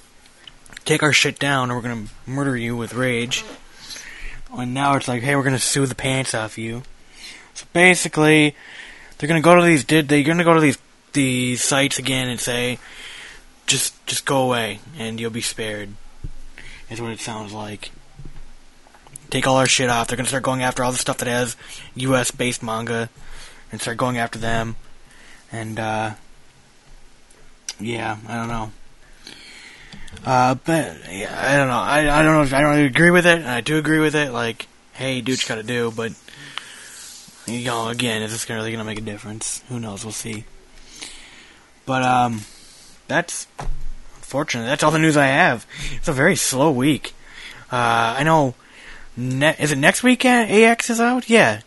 take 0.84 1.02
our 1.02 1.12
shit 1.12 1.38
down 1.38 1.70
or 1.70 1.76
we're 1.76 1.82
gonna 1.82 2.06
murder 2.26 2.56
you 2.56 2.76
with 2.76 2.94
rage. 2.94 3.44
And 4.56 4.74
now 4.74 4.96
it's 4.96 5.08
like, 5.08 5.22
hey, 5.22 5.34
we're 5.36 5.44
gonna 5.44 5.58
sue 5.58 5.86
the 5.86 5.94
pants 5.94 6.34
off 6.34 6.58
you. 6.58 6.82
So 7.54 7.66
basically, 7.72 8.54
they're 9.18 9.28
gonna 9.28 9.40
go 9.40 9.56
to 9.56 9.62
these 9.62 9.84
did 9.84 10.08
they're 10.08 10.22
gonna 10.22 10.44
go 10.44 10.54
to 10.54 10.60
these 10.60 10.78
these 11.12 11.62
sites 11.62 11.98
again 11.98 12.28
and 12.28 12.40
say, 12.40 12.78
just 13.66 14.04
just 14.06 14.24
go 14.24 14.42
away 14.42 14.80
and 14.98 15.20
you'll 15.20 15.30
be 15.30 15.40
spared. 15.40 15.90
Is 16.90 17.00
what 17.00 17.12
it 17.12 17.20
sounds 17.20 17.52
like. 17.52 17.90
Take 19.30 19.46
all 19.46 19.56
our 19.56 19.66
shit 19.66 19.88
off. 19.88 20.08
They're 20.08 20.16
gonna 20.16 20.28
start 20.28 20.42
going 20.42 20.62
after 20.62 20.84
all 20.84 20.92
the 20.92 20.98
stuff 20.98 21.18
that 21.18 21.28
has 21.28 21.56
U.S. 21.94 22.30
based 22.30 22.62
manga, 22.62 23.08
and 23.70 23.80
start 23.80 23.96
going 23.96 24.18
after 24.18 24.38
them. 24.38 24.76
And 25.50 25.80
uh, 25.80 26.14
yeah, 27.80 28.18
I 28.28 28.36
don't 28.36 28.48
know. 28.48 28.72
Uh, 30.24 30.54
but 30.54 30.98
yeah, 31.10 31.34
I 31.36 31.56
don't 31.56 31.68
know. 31.68 31.74
I 31.74 32.20
I 32.20 32.22
don't 32.22 32.34
know. 32.34 32.42
If, 32.42 32.54
I 32.54 32.60
don't 32.60 32.70
really 32.70 32.86
agree 32.86 33.10
with 33.10 33.26
it. 33.26 33.38
And 33.38 33.48
I 33.48 33.60
do 33.60 33.76
agree 33.78 33.98
with 33.98 34.14
it. 34.14 34.32
Like, 34.32 34.66
hey, 34.92 35.20
do 35.20 35.32
what 35.32 35.42
you 35.42 35.48
gotta 35.48 35.62
do. 35.62 35.90
But 35.94 36.12
you 37.46 37.64
know, 37.64 37.88
again, 37.88 38.22
is 38.22 38.30
this 38.30 38.48
really 38.48 38.70
gonna 38.70 38.84
make 38.84 38.98
a 38.98 39.02
difference? 39.02 39.62
Who 39.68 39.80
knows? 39.80 40.04
We'll 40.04 40.12
see. 40.12 40.44
But 41.86 42.02
um, 42.04 42.42
that's 43.08 43.48
unfortunate. 44.16 44.66
That's 44.66 44.82
all 44.84 44.92
the 44.92 44.98
news 45.00 45.16
I 45.16 45.26
have. 45.26 45.66
It's 45.96 46.08
a 46.08 46.12
very 46.12 46.36
slow 46.36 46.70
week. 46.70 47.14
Uh, 47.70 48.16
I 48.18 48.22
know. 48.22 48.54
Ne- 49.16 49.56
is 49.58 49.72
it 49.72 49.76
next 49.78 50.02
weekend? 50.02 50.50
AX 50.50 50.88
is 50.88 51.00
out. 51.00 51.28
Yeah, 51.28 51.60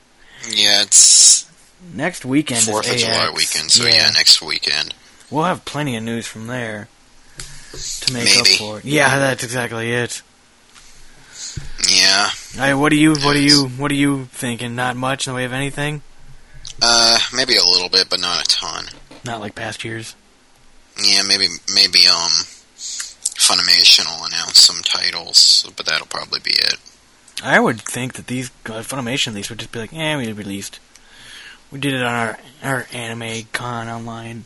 Yeah, 0.49 0.81
it's 0.81 1.47
next 1.93 2.25
weekend. 2.25 2.59
is 2.59 2.65
Fourth 2.69 2.89
of 2.91 2.97
July 2.97 3.29
weekend, 3.35 3.69
so 3.69 3.85
yeah. 3.85 4.09
next 4.13 4.41
weekend. 4.41 4.95
We'll 5.29 5.43
have 5.43 5.63
plenty 5.65 5.95
of 5.95 6.03
news 6.03 6.25
from 6.25 6.47
there 6.47 6.87
to 7.75 8.13
make 8.13 8.37
up 8.37 8.47
for 8.47 8.79
it. 8.79 8.85
Yeah, 8.85 9.17
that's 9.19 9.43
exactly 9.43 9.91
it. 9.91 10.21
Yeah. 11.89 12.29
What 12.75 12.89
do 12.89 12.95
you 12.95 13.15
what 13.15 13.33
do 13.33 13.41
you 13.41 13.67
what 13.67 13.91
are 13.91 13.95
you 13.95 14.25
thinking? 14.25 14.75
Not 14.75 14.95
much 14.95 15.27
in 15.27 15.33
the 15.33 15.35
way 15.35 15.45
of 15.45 15.53
anything. 15.53 16.01
Uh, 16.81 17.19
maybe 17.33 17.55
a 17.55 17.63
little 17.63 17.89
bit, 17.89 18.09
but 18.09 18.19
not 18.19 18.41
a 18.41 18.47
ton. 18.47 18.85
Not 19.23 19.39
like 19.39 19.55
past 19.55 19.83
years. 19.83 20.15
Yeah, 21.01 21.23
maybe 21.27 21.47
maybe 21.73 22.07
um, 22.07 22.31
Funimation 22.77 24.05
will 24.05 24.25
announce 24.25 24.59
some 24.59 24.81
titles, 24.83 25.69
but 25.75 25.85
that'll 25.85 26.07
probably 26.07 26.39
be 26.39 26.51
it. 26.51 26.77
I 27.43 27.59
would 27.59 27.81
think 27.81 28.13
that 28.13 28.27
these 28.27 28.49
uh, 28.65 28.81
Funimation 28.81 29.33
these 29.33 29.49
would 29.49 29.59
just 29.59 29.71
be 29.71 29.79
like, 29.79 29.93
eh, 29.93 30.15
we 30.15 30.31
released. 30.31 30.79
We 31.71 31.79
did 31.79 31.93
it 31.93 32.01
on 32.01 32.13
our 32.13 32.39
our 32.63 32.87
anime 32.93 33.47
con 33.51 33.89
online. 33.89 34.45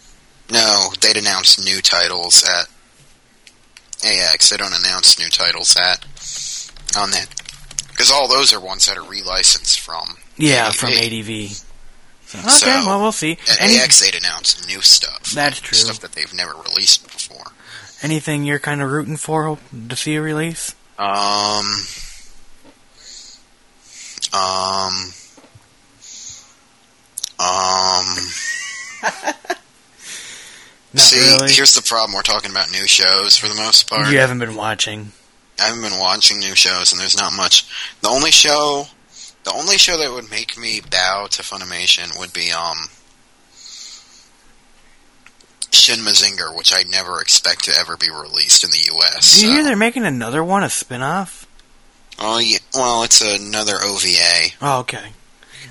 No, 0.52 0.90
they'd 1.00 1.18
announce 1.18 1.64
new 1.64 1.82
titles 1.82 2.44
at 2.44 2.68
AX. 4.06 4.50
They 4.50 4.58
don't 4.58 4.74
announce 4.74 5.18
new 5.20 5.30
titles 5.30 5.76
at 5.76 6.04
on 6.98 7.12
that 7.12 7.28
because 7.90 8.10
all 8.12 8.28
those 8.28 8.54
are 8.54 8.60
ones 8.60 8.86
that 8.86 8.98
are 8.98 9.02
relicensed 9.04 9.80
from. 9.80 10.18
Yeah, 10.38 10.68
ADV. 10.68 10.76
from 10.76 10.90
ADV. 10.94 11.52
So, 12.26 12.38
okay, 12.40 12.48
So, 12.50 12.66
well 12.86 13.02
we'll 13.02 13.12
see. 13.12 13.34
At 13.50 13.62
Any- 13.62 13.80
AX, 13.80 14.00
they'd 14.02 14.16
announce 14.16 14.66
new 14.68 14.82
stuff. 14.82 15.24
That's 15.32 15.60
true. 15.60 15.78
Stuff 15.78 16.00
that 16.02 16.12
they've 16.14 16.34
never 16.34 16.54
released 16.54 17.04
before. 17.04 17.52
anything 18.02 18.44
you're 18.46 18.60
kind 18.60 18.82
of 18.82 18.90
rooting 18.92 19.18
for 19.18 19.58
to 19.90 19.96
see 19.96 20.16
a 20.16 20.22
release? 20.22 20.76
Um. 20.98 21.66
Um. 24.34 25.14
Um. 27.40 28.16
Not 30.94 31.02
see, 31.04 31.20
really. 31.20 31.52
here's 31.52 31.76
the 31.76 31.82
problem. 31.82 32.16
We're 32.16 32.22
talking 32.24 32.52
about 32.52 32.72
new 32.72 32.88
shows 32.88 33.38
for 33.38 33.48
the 33.48 33.56
most 33.56 33.90
part. 33.90 34.12
You 34.12 34.20
haven't 34.20 34.40
been 34.40 34.56
watching. 34.56 35.12
I 35.60 35.66
haven't 35.68 35.82
been 35.82 36.00
watching 36.00 36.40
new 36.40 36.56
shows, 36.56 36.92
and 36.92 37.00
there's 37.00 37.18
not 37.18 37.34
much. 37.34 37.66
The 38.02 38.08
only 38.10 38.32
show, 38.32 38.86
the 39.44 39.52
only 39.54 39.78
show 39.78 39.98
that 39.98 40.12
would 40.12 40.32
make 40.32 40.58
me 40.58 40.82
bow 40.82 41.28
to 41.32 41.42
Funimation 41.44 42.18
would 42.20 42.34
be 42.34 42.52
um 42.52 42.78
Shin 45.72 46.00
Mazinger, 46.00 46.56
which 46.56 46.74
I 46.74 46.84
never 46.90 47.22
expect 47.22 47.66
to 47.66 47.72
ever 47.78 47.96
be 47.96 48.10
released 48.10 48.64
in 48.64 48.72
the 48.72 48.92
U.S. 48.96 49.36
Did 49.36 49.44
you 49.44 49.52
hear 49.52 49.64
they're 49.64 49.76
making 49.76 50.06
another 50.06 50.44
one, 50.44 50.64
a 50.64 50.70
spin-off? 50.70 51.46
Oh 52.18 52.40
yeah, 52.40 52.58
well, 52.74 53.04
it's 53.04 53.22
another 53.22 53.76
OVA. 53.82 54.50
Oh, 54.62 54.80
okay. 54.80 55.12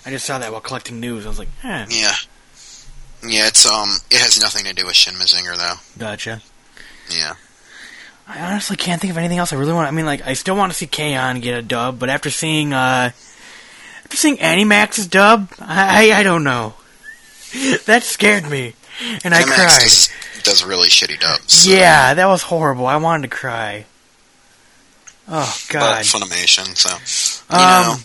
I 0.07 0.11
just 0.11 0.25
saw 0.25 0.39
that 0.39 0.53
while 0.53 0.61
collecting 0.61 1.01
news. 1.01 1.27
I 1.27 1.29
was 1.29 1.39
like, 1.39 1.49
eh, 1.65 1.87
Yeah, 1.91 2.15
yeah. 3.23 3.47
It's 3.49 3.67
um, 3.67 3.89
it 4.11 4.21
has 4.21 4.41
nothing 4.41 4.65
to 4.65 4.73
do 4.75 4.87
with 4.87 4.95
Shin 4.95 5.15
Mazinger 5.15 5.57
though. 5.57 5.75
gotcha. 5.99 6.41
Yeah, 7.11 7.35
I 8.27 8.41
honestly 8.41 8.77
can't 8.77 9.01
think 9.01 9.11
of 9.11 9.17
anything 9.17 9.39
else 9.39 9.53
I 9.53 9.57
really 9.57 9.73
want. 9.73 9.89
I 9.89 9.91
mean, 9.93 10.05
like, 10.07 10.27
I 10.27 10.35
still 10.35 10.57
want 10.57 10.71
to 10.73 10.77
see 10.79 10.87
K-On! 10.87 11.41
get 11.41 11.59
a 11.59 11.63
dub, 11.63 11.99
but 11.99 12.11
after 12.11 12.29
seeing, 12.31 12.73
uh, 12.75 13.11
after 14.05 14.17
seeing 14.17 14.37
Animax's 14.37 15.07
dub, 15.07 15.49
I, 15.59 16.11
I, 16.13 16.19
I 16.19 16.23
don't 16.23 16.45
know. 16.45 16.75
that 17.87 18.03
scared 18.03 18.49
me, 18.51 18.75
and 19.25 19.35
I 19.35 19.41
MX 19.43 19.45
cried. 19.47 19.81
does, 19.81 20.09
does 20.43 20.65
really 20.65 20.89
shitty 20.89 21.19
dubs. 21.19 21.53
so- 21.63 21.71
Yeah, 21.71 22.13
that 22.13 22.27
was 22.27 22.43
horrible. 22.43 22.87
I 22.87 22.97
wanted 22.99 23.31
to 23.31 23.35
cry. 23.37 23.87
Oh 25.31 25.59
but 25.69 25.73
God. 25.73 26.05
Funimation. 26.05 26.77
So 26.77 26.91
you 27.51 27.57
Um, 27.63 27.87
know, 27.87 27.97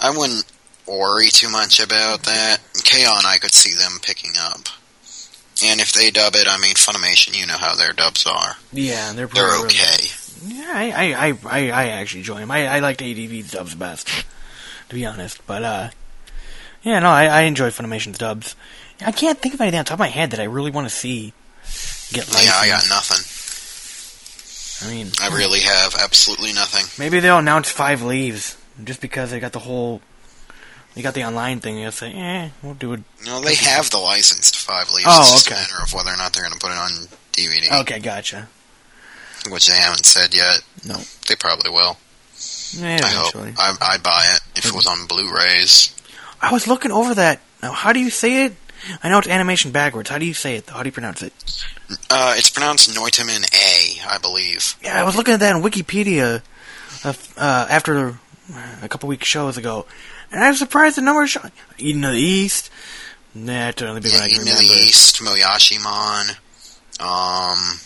I 0.00 0.16
wouldn't 0.16 0.44
worry 0.86 1.28
too 1.28 1.48
much 1.50 1.80
about 1.80 2.24
that. 2.24 2.58
K-On! 2.84 3.24
I 3.26 3.38
could 3.38 3.52
see 3.52 3.74
them 3.74 3.98
picking 4.02 4.32
up. 4.38 4.60
And 5.64 5.80
if 5.80 5.92
they 5.92 6.10
dub 6.10 6.34
it, 6.34 6.48
I 6.48 6.58
mean, 6.58 6.74
Funimation, 6.74 7.38
you 7.38 7.46
know 7.46 7.56
how 7.56 7.74
their 7.76 7.92
dubs 7.92 8.26
are. 8.26 8.56
Yeah, 8.72 9.12
they're 9.12 9.26
They're 9.26 9.44
really- 9.44 9.66
okay. 9.66 10.06
Yeah, 10.46 10.72
I, 10.74 11.12
I, 11.12 11.38
I, 11.48 11.70
I, 11.70 11.86
actually 11.88 12.20
enjoy 12.20 12.40
them. 12.40 12.50
I, 12.50 12.66
I 12.66 12.80
liked 12.80 13.00
ADV 13.00 13.50
dubs 13.50 13.74
best, 13.74 14.08
to 14.88 14.94
be 14.94 15.06
honest. 15.06 15.40
But 15.46 15.62
uh, 15.62 15.90
yeah, 16.82 16.98
no, 16.98 17.08
I, 17.08 17.26
I 17.26 17.40
enjoy 17.42 17.70
Funimation's 17.70 18.18
dubs. 18.18 18.54
I 19.00 19.12
can't 19.12 19.38
think 19.38 19.54
of 19.54 19.60
anything 19.62 19.78
on 19.78 19.84
top 19.86 19.94
of 19.94 20.00
my 20.00 20.08
head 20.08 20.32
that 20.32 20.40
I 20.40 20.44
really 20.44 20.70
want 20.70 20.86
to 20.86 20.94
see 20.94 21.32
get 22.12 22.28
licensed. 22.28 22.46
Yeah, 22.46 22.56
I 22.56 22.68
got 22.68 22.88
nothing. 22.90 23.24
I 24.86 24.92
mean, 24.92 25.12
I 25.22 25.34
really 25.34 25.60
have 25.60 25.94
absolutely 25.94 26.52
nothing. 26.52 26.84
maybe 26.98 27.20
they'll 27.20 27.38
announce 27.38 27.70
five 27.70 28.02
leaves 28.02 28.56
just 28.82 29.00
because 29.00 29.30
they 29.30 29.40
got 29.40 29.52
the 29.52 29.60
whole, 29.60 30.02
they 30.94 31.02
got 31.02 31.14
the 31.14 31.24
online 31.24 31.60
thing. 31.60 31.76
They'll 31.76 31.92
say, 31.92 32.12
eh, 32.12 32.48
we'll 32.62 32.74
do 32.74 32.92
it. 32.94 33.00
No, 33.26 33.40
they 33.40 33.54
have 33.56 33.90
the 33.90 33.98
license 33.98 34.50
to 34.52 34.58
Five 34.58 34.90
Leaves. 34.92 35.06
Oh, 35.08 35.20
it's 35.22 35.32
just 35.32 35.48
okay. 35.48 35.56
a 35.56 35.60
matter 35.62 35.82
of 35.82 35.92
whether 35.92 36.10
or 36.10 36.16
not 36.16 36.32
they're 36.32 36.44
going 36.44 36.54
to 36.54 36.60
put 36.60 36.70
it 36.70 36.78
on 36.78 36.90
DVD, 37.32 37.80
Okay, 37.82 37.98
gotcha. 37.98 38.48
which 39.50 39.66
they 39.66 39.76
haven't 39.76 40.06
said 40.06 40.34
yet. 40.34 40.62
No. 40.86 40.98
They 41.28 41.36
probably 41.36 41.70
will. 41.70 41.96
Yeah, 42.76 42.98
I 43.02 43.08
hope. 43.08 43.36
I, 43.58 43.76
I'd 43.94 44.02
buy 44.02 44.24
it 44.34 44.40
if 44.56 44.66
it 44.66 44.74
was 44.74 44.86
on 44.86 45.06
Blu-rays. 45.06 45.94
I 46.40 46.52
was 46.52 46.66
looking 46.66 46.90
over 46.90 47.14
that. 47.14 47.40
Now, 47.62 47.72
how 47.72 47.92
do 47.92 48.00
you 48.00 48.10
say 48.10 48.46
it? 48.46 48.54
I 49.02 49.08
know 49.08 49.18
it's 49.18 49.28
animation 49.28 49.70
backwards. 49.70 50.10
How 50.10 50.18
do 50.18 50.26
you 50.26 50.34
say 50.34 50.56
it? 50.56 50.68
How 50.68 50.82
do 50.82 50.88
you 50.88 50.92
pronounce 50.92 51.22
it? 51.22 51.32
Uh, 52.10 52.34
it's 52.36 52.50
pronounced 52.50 52.90
Neutamin 52.90 53.44
A, 53.54 54.08
I 54.08 54.18
believe. 54.18 54.76
Yeah, 54.82 55.00
I 55.00 55.04
was 55.04 55.16
looking 55.16 55.34
at 55.34 55.40
that 55.40 55.54
on 55.54 55.62
Wikipedia 55.62 56.42
uh, 57.04 57.12
uh, 57.36 57.66
after 57.70 58.18
a 58.82 58.88
couple 58.88 59.08
weeks 59.08 59.26
shows 59.26 59.56
ago, 59.56 59.86
and 60.34 60.44
I 60.44 60.50
was 60.50 60.58
surprised 60.58 60.96
the 60.96 61.02
number 61.02 61.22
of 61.22 61.30
shows. 61.30 61.50
Eden 61.78 62.04
of 62.04 62.12
the 62.12 62.18
East. 62.18 62.70
That's 63.34 63.80
the 63.80 63.88
only 63.88 64.00
big 64.00 64.12
Yeah, 64.12 64.18
one 64.18 64.24
I 64.24 64.28
can 64.28 64.40
Eden 64.42 64.52
of 64.52 64.58
the 64.58 64.64
East, 64.64 65.16
Moyashimon. 65.20 66.30
Um, 67.00 67.78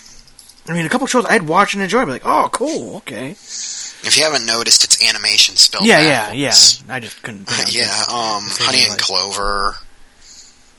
I 0.69 0.73
mean, 0.75 0.85
a 0.85 0.89
couple 0.89 1.07
shows 1.07 1.25
I'd 1.27 1.49
watch 1.49 1.75
and 1.75 1.83
enjoy. 1.83 2.01
But 2.01 2.09
like, 2.13 2.27
oh, 2.27 2.49
cool, 2.53 2.97
okay. 2.97 3.31
if 3.31 4.17
you 4.17 4.25
haven't 4.25 4.45
noticed, 4.45 4.85
it's 4.85 5.03
animation 5.09 5.57
spelled 5.57 5.87
yeah, 5.87 6.01
yeah, 6.03 6.33
yeah. 6.33 6.55
I 6.89 7.01
just 7.01 7.23
couldn't. 7.23 7.49
yeah, 7.71 8.03
it. 8.03 8.09
um, 8.11 8.43
Honey 8.45 8.81
and 8.83 8.91
like- 8.91 8.99
Clover. 8.99 9.77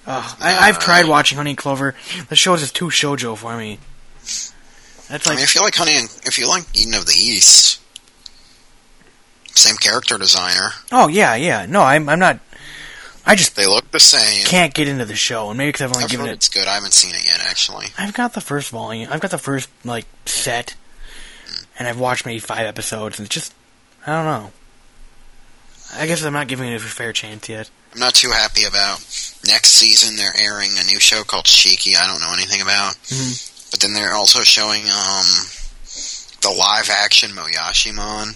Oh, 0.07 0.37
I, 0.39 0.69
I've 0.69 0.79
tried 0.79 1.05
watching 1.07 1.37
Honey 1.37 1.51
and 1.51 1.57
Clover. 1.57 1.93
The 2.29 2.35
show's 2.35 2.61
just 2.61 2.75
too 2.75 2.85
shojo 2.87 3.37
for 3.37 3.55
me. 3.57 3.77
That's 5.07 5.27
I 5.27 5.31
like, 5.31 5.37
mean, 5.37 5.43
if 5.43 5.55
you 5.55 5.61
like 5.61 5.75
Honey 5.75 5.97
and 5.97 6.09
if 6.23 6.37
you 6.37 6.47
like 6.47 6.63
Eden 6.75 6.93
of 6.95 7.05
the 7.05 7.13
East, 7.13 7.79
same 9.55 9.75
character 9.77 10.17
designer. 10.17 10.71
oh 10.91 11.07
yeah, 11.07 11.35
yeah. 11.35 11.65
No, 11.67 11.81
I'm, 11.81 12.07
I'm 12.09 12.19
not. 12.19 12.39
I 13.25 13.35
just 13.35 13.55
They 13.55 13.67
look 13.67 13.91
the 13.91 13.99
same. 13.99 14.45
can't 14.45 14.73
get 14.73 14.87
into 14.87 15.05
the 15.05 15.15
show, 15.15 15.49
and 15.49 15.57
maybe 15.57 15.69
because 15.69 15.81
I've 15.83 15.91
only 15.91 16.05
I've 16.05 16.09
given 16.09 16.25
it 16.27 16.31
it's 16.33 16.49
good. 16.49 16.67
I 16.67 16.73
haven't 16.75 16.93
seen 16.93 17.13
it 17.13 17.23
yet, 17.25 17.39
actually. 17.47 17.87
I've 17.97 18.13
got 18.13 18.33
the 18.33 18.41
first 18.41 18.69
volume. 18.71 19.09
I've 19.11 19.19
got 19.19 19.31
the 19.31 19.37
first 19.37 19.69
like 19.85 20.05
set, 20.25 20.75
and 21.77 21.87
I've 21.87 21.99
watched 21.99 22.25
maybe 22.25 22.39
five 22.39 22.65
episodes, 22.65 23.19
and 23.19 23.25
it's 23.27 23.35
just 23.35 23.53
I 24.07 24.13
don't 24.13 24.25
know. 24.25 24.51
I 25.95 26.05
guess 26.07 26.23
I'm 26.23 26.33
not 26.33 26.47
giving 26.47 26.69
it 26.69 26.75
a 26.75 26.79
fair 26.79 27.13
chance 27.13 27.49
yet. 27.49 27.69
I'm 27.93 27.99
not 27.99 28.13
too 28.13 28.29
happy 28.29 28.63
about 28.63 28.99
next 29.45 29.71
season. 29.71 30.15
They're 30.15 30.33
airing 30.39 30.71
a 30.77 30.83
new 30.85 30.99
show 30.99 31.23
called 31.23 31.45
Shiki. 31.45 31.97
I 31.97 32.07
don't 32.07 32.21
know 32.21 32.31
anything 32.33 32.61
about, 32.61 32.93
Mhm. 33.09 33.71
but 33.71 33.79
then 33.79 33.93
they're 33.93 34.13
also 34.13 34.41
showing 34.43 34.83
um 34.89 35.25
the 36.41 36.49
live 36.57 36.89
action 36.89 37.31
Moyashimon. 37.31 38.35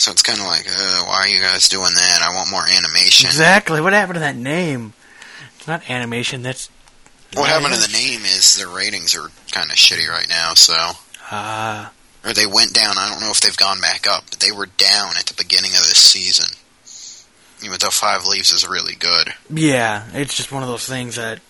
So 0.00 0.10
it's 0.12 0.22
kind 0.22 0.40
of 0.40 0.46
like, 0.46 0.64
uh, 0.66 1.04
why 1.04 1.16
are 1.24 1.28
you 1.28 1.40
guys 1.42 1.68
doing 1.68 1.92
that? 1.94 2.22
I 2.22 2.34
want 2.34 2.50
more 2.50 2.62
animation. 2.66 3.26
Exactly. 3.28 3.82
What 3.82 3.92
happened 3.92 4.14
to 4.14 4.20
that 4.20 4.34
name? 4.36 4.94
It's 5.58 5.66
not 5.68 5.90
animation. 5.90 6.40
That's 6.42 6.70
What 7.34 7.50
happened 7.50 7.74
to 7.74 7.80
the 7.80 7.92
name 7.92 8.20
is 8.22 8.56
their 8.56 8.68
ratings 8.68 9.14
are 9.14 9.28
kind 9.52 9.70
of 9.70 9.76
shitty 9.76 10.08
right 10.08 10.26
now. 10.28 10.54
So, 10.54 10.74
Ah, 11.30 11.92
or 12.24 12.32
they 12.32 12.46
went 12.46 12.72
down. 12.72 12.96
I 12.96 13.10
don't 13.10 13.20
know 13.20 13.30
if 13.30 13.42
they've 13.42 13.54
gone 13.56 13.82
back 13.82 14.06
up, 14.08 14.24
but 14.30 14.40
they 14.40 14.50
were 14.52 14.66
down 14.66 15.12
at 15.18 15.26
the 15.26 15.34
beginning 15.34 15.72
of 15.72 15.80
this 15.86 16.00
season. 16.00 16.56
Even 17.62 17.76
though 17.78 17.90
Five 17.90 18.24
Leaves 18.24 18.52
is 18.52 18.66
really 18.66 18.94
good. 18.94 19.34
yeah. 19.50 20.04
It's 20.14 20.34
just 20.34 20.50
one 20.50 20.62
of 20.62 20.70
those 20.70 20.86
things 20.86 21.16
that 21.16 21.40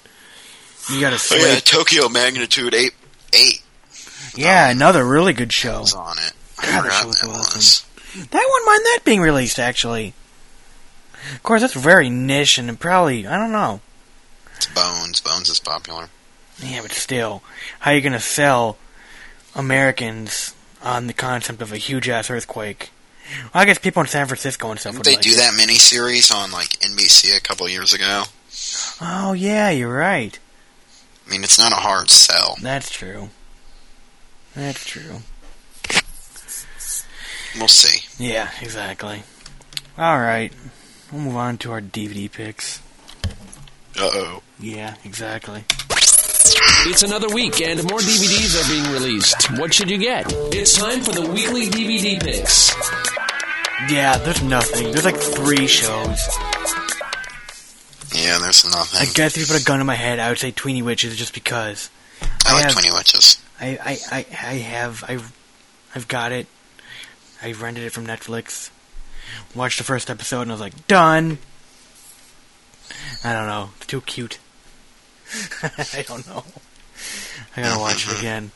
you 0.90 1.00
got 1.00 1.16
to 1.16 1.34
Oh, 1.34 1.36
yeah, 1.36 1.60
Tokyo 1.60 2.08
Magnitude 2.08 2.74
eight 2.74 2.94
eight 3.32 3.62
yeah, 4.34 4.68
another 4.70 5.04
really 5.06 5.32
good 5.34 5.52
show. 5.52 5.80
was 5.80 5.94
on 5.94 6.16
it. 6.18 6.32
I 6.58 6.80
forgot 6.82 7.14
that 7.20 7.28
was. 7.28 7.86
That 8.14 8.48
one 8.48 8.66
mind 8.66 8.80
that 8.86 9.00
being 9.04 9.20
released 9.20 9.58
actually. 9.58 10.14
Of 11.34 11.42
course, 11.42 11.60
that's 11.60 11.74
very 11.74 12.08
niche 12.10 12.58
and 12.58 12.78
probably 12.80 13.26
I 13.26 13.36
don't 13.36 13.52
know. 13.52 13.80
It's 14.56 14.66
Bones. 14.68 15.20
Bones 15.20 15.48
is 15.48 15.58
popular. 15.60 16.08
Yeah, 16.58 16.82
but 16.82 16.92
still, 16.92 17.42
how 17.80 17.90
are 17.90 17.94
you 17.94 18.00
going 18.02 18.12
to 18.12 18.20
sell 18.20 18.76
Americans 19.54 20.54
on 20.82 21.06
the 21.06 21.12
concept 21.12 21.62
of 21.62 21.72
a 21.72 21.76
huge 21.78 22.08
ass 22.08 22.30
earthquake? 22.30 22.90
Well, 23.54 23.62
I 23.62 23.64
guess 23.64 23.78
people 23.78 24.02
in 24.02 24.08
San 24.08 24.26
Francisco 24.26 24.70
and 24.70 24.78
stuff 24.80 24.92
Didn't 24.92 24.98
would 25.00 25.06
they 25.06 25.14
like 25.16 25.22
do 25.22 25.30
it. 25.30 25.36
that 25.36 25.52
miniseries 25.54 26.34
on 26.34 26.50
like 26.50 26.70
NBC 26.80 27.36
a 27.36 27.40
couple 27.40 27.68
years 27.68 27.92
ago? 27.94 28.24
Oh 29.00 29.32
yeah, 29.32 29.70
you're 29.70 29.94
right. 29.94 30.38
I 31.26 31.30
mean, 31.30 31.44
it's 31.44 31.58
not 31.58 31.72
a 31.72 31.76
hard 31.76 32.10
sell. 32.10 32.56
That's 32.60 32.90
true. 32.90 33.30
That's 34.54 34.84
true. 34.84 35.20
We'll 37.56 37.68
see. 37.68 38.06
Yeah, 38.22 38.50
exactly. 38.60 39.22
All 39.98 40.18
right, 40.18 40.52
we'll 41.12 41.20
move 41.22 41.36
on 41.36 41.58
to 41.58 41.72
our 41.72 41.80
DVD 41.80 42.30
picks. 42.30 42.80
Uh 43.98 44.08
oh. 44.12 44.42
Yeah, 44.58 44.94
exactly. 45.04 45.64
It's 46.86 47.02
another 47.02 47.28
week 47.28 47.60
and 47.60 47.82
more 47.84 47.98
DVDs 47.98 48.56
are 48.58 48.68
being 48.70 48.92
released. 48.94 49.50
What 49.58 49.74
should 49.74 49.90
you 49.90 49.98
get? 49.98 50.26
It's 50.54 50.78
time 50.78 51.00
for 51.02 51.12
the 51.12 51.22
weekly 51.30 51.66
DVD 51.66 52.18
picks. 52.22 52.70
Yeah, 53.92 54.16
there's 54.18 54.42
nothing. 54.42 54.90
There's 54.92 55.04
like 55.04 55.16
three 55.16 55.66
shows. 55.66 56.18
Yeah, 58.14 58.38
there's 58.38 58.64
nothing. 58.64 59.00
I 59.00 59.12
guess 59.12 59.36
if 59.36 59.40
you 59.48 59.52
put 59.54 59.60
a 59.60 59.64
gun 59.64 59.80
in 59.80 59.86
my 59.86 59.94
head, 59.94 60.18
I 60.18 60.28
would 60.30 60.38
say 60.38 60.50
Tweeny 60.50 60.82
Witches 60.82 61.16
just 61.16 61.32
because. 61.34 61.90
I 62.46 62.54
like 62.54 62.64
have- 62.64 62.72
Twenty 62.72 62.90
Witches. 62.92 63.42
I, 63.60 63.78
I, 63.84 63.98
I, 64.10 64.18
I 64.48 64.54
have 64.56 65.04
I, 65.06 65.18
I've 65.94 66.08
got 66.08 66.32
it. 66.32 66.46
I 67.42 67.52
rented 67.52 67.84
it 67.84 67.92
from 67.92 68.06
Netflix. 68.06 68.70
Watched 69.54 69.78
the 69.78 69.84
first 69.84 70.10
episode 70.10 70.42
and 70.42 70.50
I 70.50 70.54
was 70.54 70.60
like, 70.60 70.86
done. 70.86 71.38
I 73.24 73.32
don't 73.32 73.46
know. 73.46 73.70
It's 73.76 73.86
too 73.86 74.00
cute. 74.02 74.38
I 75.62 76.04
don't 76.06 76.26
know. 76.26 76.44
I 77.56 77.62
gotta 77.62 77.78
watch 77.80 78.08
it 78.10 78.18
again. 78.18 78.50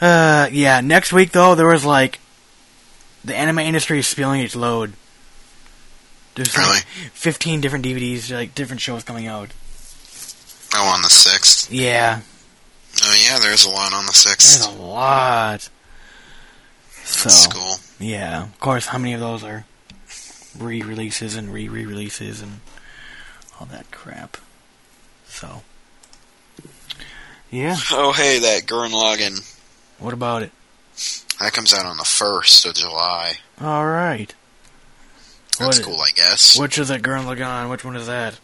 Uh, 0.00 0.48
yeah. 0.52 0.80
Next 0.80 1.12
week 1.12 1.32
though, 1.32 1.54
there 1.54 1.66
was 1.66 1.84
like 1.84 2.20
the 3.24 3.34
anime 3.34 3.60
industry 3.60 3.98
is 3.98 4.06
spilling 4.06 4.40
its 4.42 4.54
load. 4.54 4.92
There's 6.34 6.54
like 6.56 6.66
Really? 6.66 6.80
15 7.14 7.60
different 7.62 7.84
DVDs, 7.86 8.30
like 8.32 8.54
different 8.54 8.82
shows 8.82 9.02
coming 9.04 9.26
out. 9.26 9.50
Oh, 10.74 10.84
on 10.94 11.00
the 11.02 11.08
sixth. 11.08 11.72
Yeah, 11.72 12.20
Oh 13.02 13.16
yeah, 13.26 13.38
there's 13.38 13.64
a 13.64 13.70
lot 13.70 13.92
on 13.92 14.06
the 14.06 14.12
sixth. 14.12 14.60
there's 14.60 14.74
a 14.74 14.82
lot. 14.82 15.68
So 17.06 17.28
That's 17.28 17.46
cool. 17.46 17.76
Yeah, 17.98 18.42
of 18.44 18.60
course. 18.60 18.86
How 18.86 18.98
many 18.98 19.14
of 19.14 19.20
those 19.20 19.44
are 19.44 19.64
re-releases 20.58 21.36
and 21.36 21.52
re-re-releases 21.52 22.40
and 22.42 22.60
all 23.60 23.66
that 23.66 23.90
crap? 23.90 24.36
So, 25.28 25.62
yeah. 27.50 27.76
Oh 27.92 28.12
hey, 28.12 28.38
that 28.40 28.62
Gurren 28.66 28.90
Lagann. 28.90 29.40
What 29.98 30.12
about 30.14 30.42
it? 30.42 30.50
That 31.40 31.52
comes 31.52 31.72
out 31.74 31.86
on 31.86 31.96
the 31.96 32.04
first 32.04 32.66
of 32.66 32.74
July. 32.74 33.34
All 33.60 33.86
right. 33.86 34.34
That's 35.58 35.78
What- 35.78 35.86
cool, 35.86 36.00
I 36.02 36.10
guess. 36.14 36.56
Which 36.58 36.78
is 36.78 36.88
that 36.88 37.02
Gurren 37.02 37.24
Lagann? 37.24 37.70
Which 37.70 37.84
one 37.84 37.96
is 37.96 38.06
that? 38.06 38.34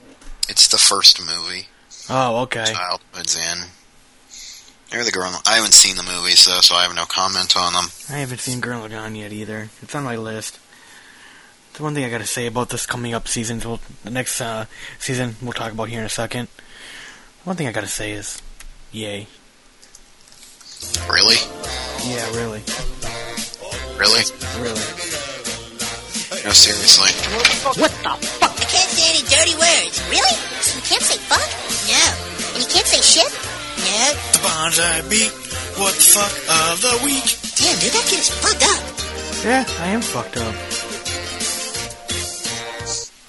It's 0.48 0.68
the 0.68 0.78
first 0.78 1.20
movie. 1.20 1.68
Oh, 2.08 2.40
okay. 2.42 2.64
Childhood's 2.72 3.36
End. 3.36 3.64
They're 4.92 5.04
the 5.04 5.10
Gurren. 5.12 5.34
I 5.48 5.56
haven't 5.56 5.72
seen 5.72 5.96
the 5.96 6.02
movies 6.02 6.44
though, 6.44 6.60
so 6.60 6.74
I 6.74 6.82
have 6.82 6.94
no 6.94 7.04
comment 7.06 7.56
on 7.56 7.72
them. 7.72 7.86
I 8.10 8.18
haven't 8.18 8.40
seen 8.40 8.60
Gurren 8.60 8.86
Lagann 8.86 9.16
yet 9.16 9.32
either. 9.32 9.70
It's 9.80 9.94
on 9.94 10.04
my 10.04 10.16
list. 10.16 10.58
The 11.74 11.82
one 11.82 11.94
thing 11.94 12.04
I 12.04 12.10
gotta 12.10 12.26
say 12.26 12.46
about 12.46 12.68
this 12.68 12.84
coming 12.84 13.14
up 13.14 13.26
season, 13.26 13.60
we'll, 13.64 13.80
the 14.04 14.10
next 14.10 14.38
uh, 14.42 14.66
season 14.98 15.36
we'll 15.40 15.54
talk 15.54 15.72
about 15.72 15.88
here 15.88 16.00
in 16.00 16.04
a 16.04 16.10
second. 16.10 16.48
One 17.44 17.56
thing 17.56 17.66
I 17.66 17.72
gotta 17.72 17.86
say 17.88 18.12
is, 18.12 18.42
yay. 18.92 19.26
Really? 21.08 21.36
Yeah, 22.04 22.26
really, 22.36 22.60
Really? 23.96 24.24
really. 24.60 24.84
No, 26.44 26.50
seriously. 26.50 27.12
What 27.80 27.90
the 27.90 28.26
fuck? 28.28 28.50
I 28.60 28.64
can't 28.68 28.90
say 28.90 29.08
any 29.14 29.22
dirty 29.24 29.54
words. 29.56 30.02
Really? 30.10 30.34
So 30.60 30.76
you 30.76 30.82
can't 30.84 31.02
say 31.02 31.16
fuck? 31.16 31.48
No. 31.88 32.54
And 32.54 32.62
you 32.62 32.68
can't 32.68 32.86
say 32.86 33.00
shit? 33.00 33.32
No. 33.92 34.08
The 34.32 34.38
Bonsai 34.38 35.10
Beat. 35.10 35.32
What 35.78 35.92
the 35.94 36.00
fuck 36.00 36.32
of 36.72 36.80
the 36.80 37.04
week? 37.04 37.28
Damn, 37.56 37.78
dude, 37.78 37.92
that 37.92 38.06
kid 38.08 38.20
is 38.20 38.30
fucked 38.30 38.64
up. 38.64 38.80
Yeah, 39.44 39.64
I 39.80 39.88
am 39.88 40.00
fucked 40.00 40.36
up. 40.38 40.54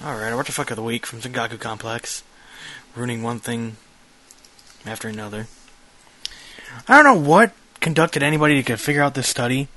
Alright, 0.06 0.34
what 0.34 0.46
the 0.46 0.52
fuck 0.52 0.70
of 0.70 0.76
the 0.76 0.82
week 0.82 1.04
from 1.04 1.20
Sankaku 1.20 1.60
Complex. 1.60 2.22
Ruining 2.96 3.22
one 3.22 3.40
thing 3.40 3.76
after 4.86 5.08
another. 5.08 5.48
I 6.88 7.02
don't 7.02 7.04
know 7.04 7.28
what 7.28 7.52
conducted 7.80 8.22
anybody 8.22 8.62
to 8.62 8.76
figure 8.78 9.02
out 9.02 9.14
this 9.14 9.28
study, 9.28 9.68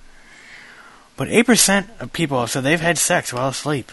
but 1.17 1.27
8% 1.27 1.99
of 1.99 2.13
people 2.13 2.39
have 2.39 2.49
said 2.49 2.63
they've 2.63 2.79
had 2.79 2.97
sex 2.97 3.33
while 3.33 3.49
asleep. 3.49 3.91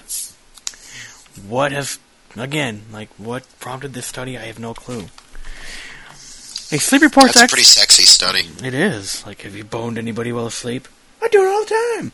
What 1.48 1.72
has, 1.72 1.98
again, 2.36 2.82
like, 2.92 3.08
what 3.18 3.44
prompted 3.58 3.94
this 3.94 4.06
study? 4.06 4.38
I 4.38 4.42
have 4.42 4.60
no 4.60 4.74
clue. 4.74 5.06
A 6.74 6.78
sleep 6.78 7.02
report 7.02 7.26
That's 7.26 7.42
a 7.42 7.46
pretty 7.46 7.62
sexy 7.62 8.02
study. 8.02 8.48
it 8.64 8.74
is. 8.74 9.24
Like, 9.24 9.42
have 9.42 9.54
you 9.54 9.62
boned 9.62 9.96
anybody 9.96 10.32
while 10.32 10.46
asleep? 10.46 10.88
I 11.22 11.28
do 11.28 11.40
it 11.40 11.46
all 11.46 11.64
the 11.64 12.02
time. 12.02 12.12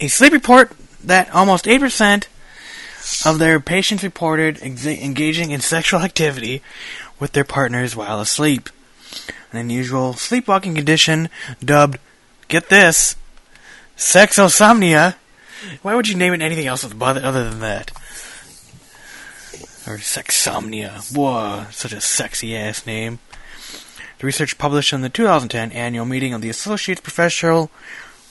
A 0.00 0.08
sleep 0.08 0.34
report 0.34 0.72
that 1.02 1.34
almost 1.34 1.64
8% 1.64 2.26
of 3.24 3.38
their 3.38 3.58
patients 3.58 4.02
reported 4.04 4.56
exa- 4.58 5.00
engaging 5.02 5.50
in 5.50 5.60
sexual 5.60 6.00
activity 6.00 6.60
with 7.18 7.32
their 7.32 7.42
partners 7.42 7.96
while 7.96 8.20
asleep. 8.20 8.68
An 9.50 9.58
unusual 9.58 10.12
sleepwalking 10.12 10.74
condition 10.74 11.30
dubbed, 11.64 11.98
get 12.48 12.68
this, 12.68 13.16
sexosomnia. 13.96 15.14
Why 15.80 15.94
would 15.94 16.06
you 16.06 16.16
name 16.16 16.34
it 16.34 16.42
anything 16.42 16.66
else 16.66 16.84
other 16.84 17.48
than 17.48 17.60
that? 17.60 17.92
Or 19.88 19.96
sexomnia. 19.96 21.16
Whoa, 21.16 21.64
such 21.70 21.94
a 21.94 22.00
sexy 22.02 22.54
ass 22.54 22.84
name. 22.84 23.20
The 24.18 24.26
research 24.26 24.58
published 24.58 24.92
in 24.92 25.00
the 25.00 25.08
2010 25.08 25.72
annual 25.72 26.04
meeting 26.04 26.34
of 26.34 26.42
the 26.42 26.50
Associates 26.50 27.00
Professional 27.00 27.70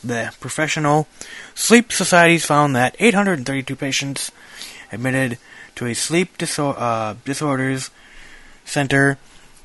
the 0.03 0.33
Professional 0.39 1.07
Sleep 1.55 1.91
Societies 1.91 2.45
found 2.45 2.75
that 2.75 2.95
832 2.99 3.75
patients 3.75 4.31
admitted 4.91 5.39
to 5.75 5.87
a 5.87 5.95
sleep 5.95 6.37
diso- 6.37 6.75
uh, 6.77 7.15
disorders 7.25 7.89
center, 8.63 9.17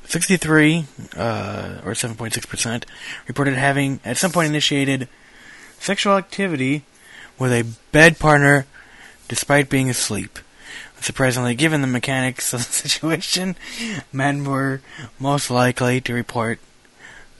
63 0.05 0.85
uh, 1.15 1.81
or 1.85 1.91
7.6% 1.91 2.85
reported 3.27 3.53
having 3.53 3.99
at 4.03 4.17
some 4.17 4.31
point 4.31 4.49
initiated 4.49 5.07
sexual 5.79 6.17
activity 6.17 6.83
with 7.37 7.51
a 7.51 7.67
bed 7.91 8.17
partner 8.17 8.65
despite 9.27 9.69
being 9.69 9.91
asleep. 9.91 10.39
Surprisingly, 11.03 11.53
given 11.53 11.81
the 11.81 11.87
mechanics 11.87 12.53
of 12.53 12.59
the 12.59 12.71
situation, 12.89 13.57
men 14.13 14.45
were 14.45 14.79
most 15.19 15.51
likely 15.51 15.99
to 15.99 16.13
report 16.13 16.59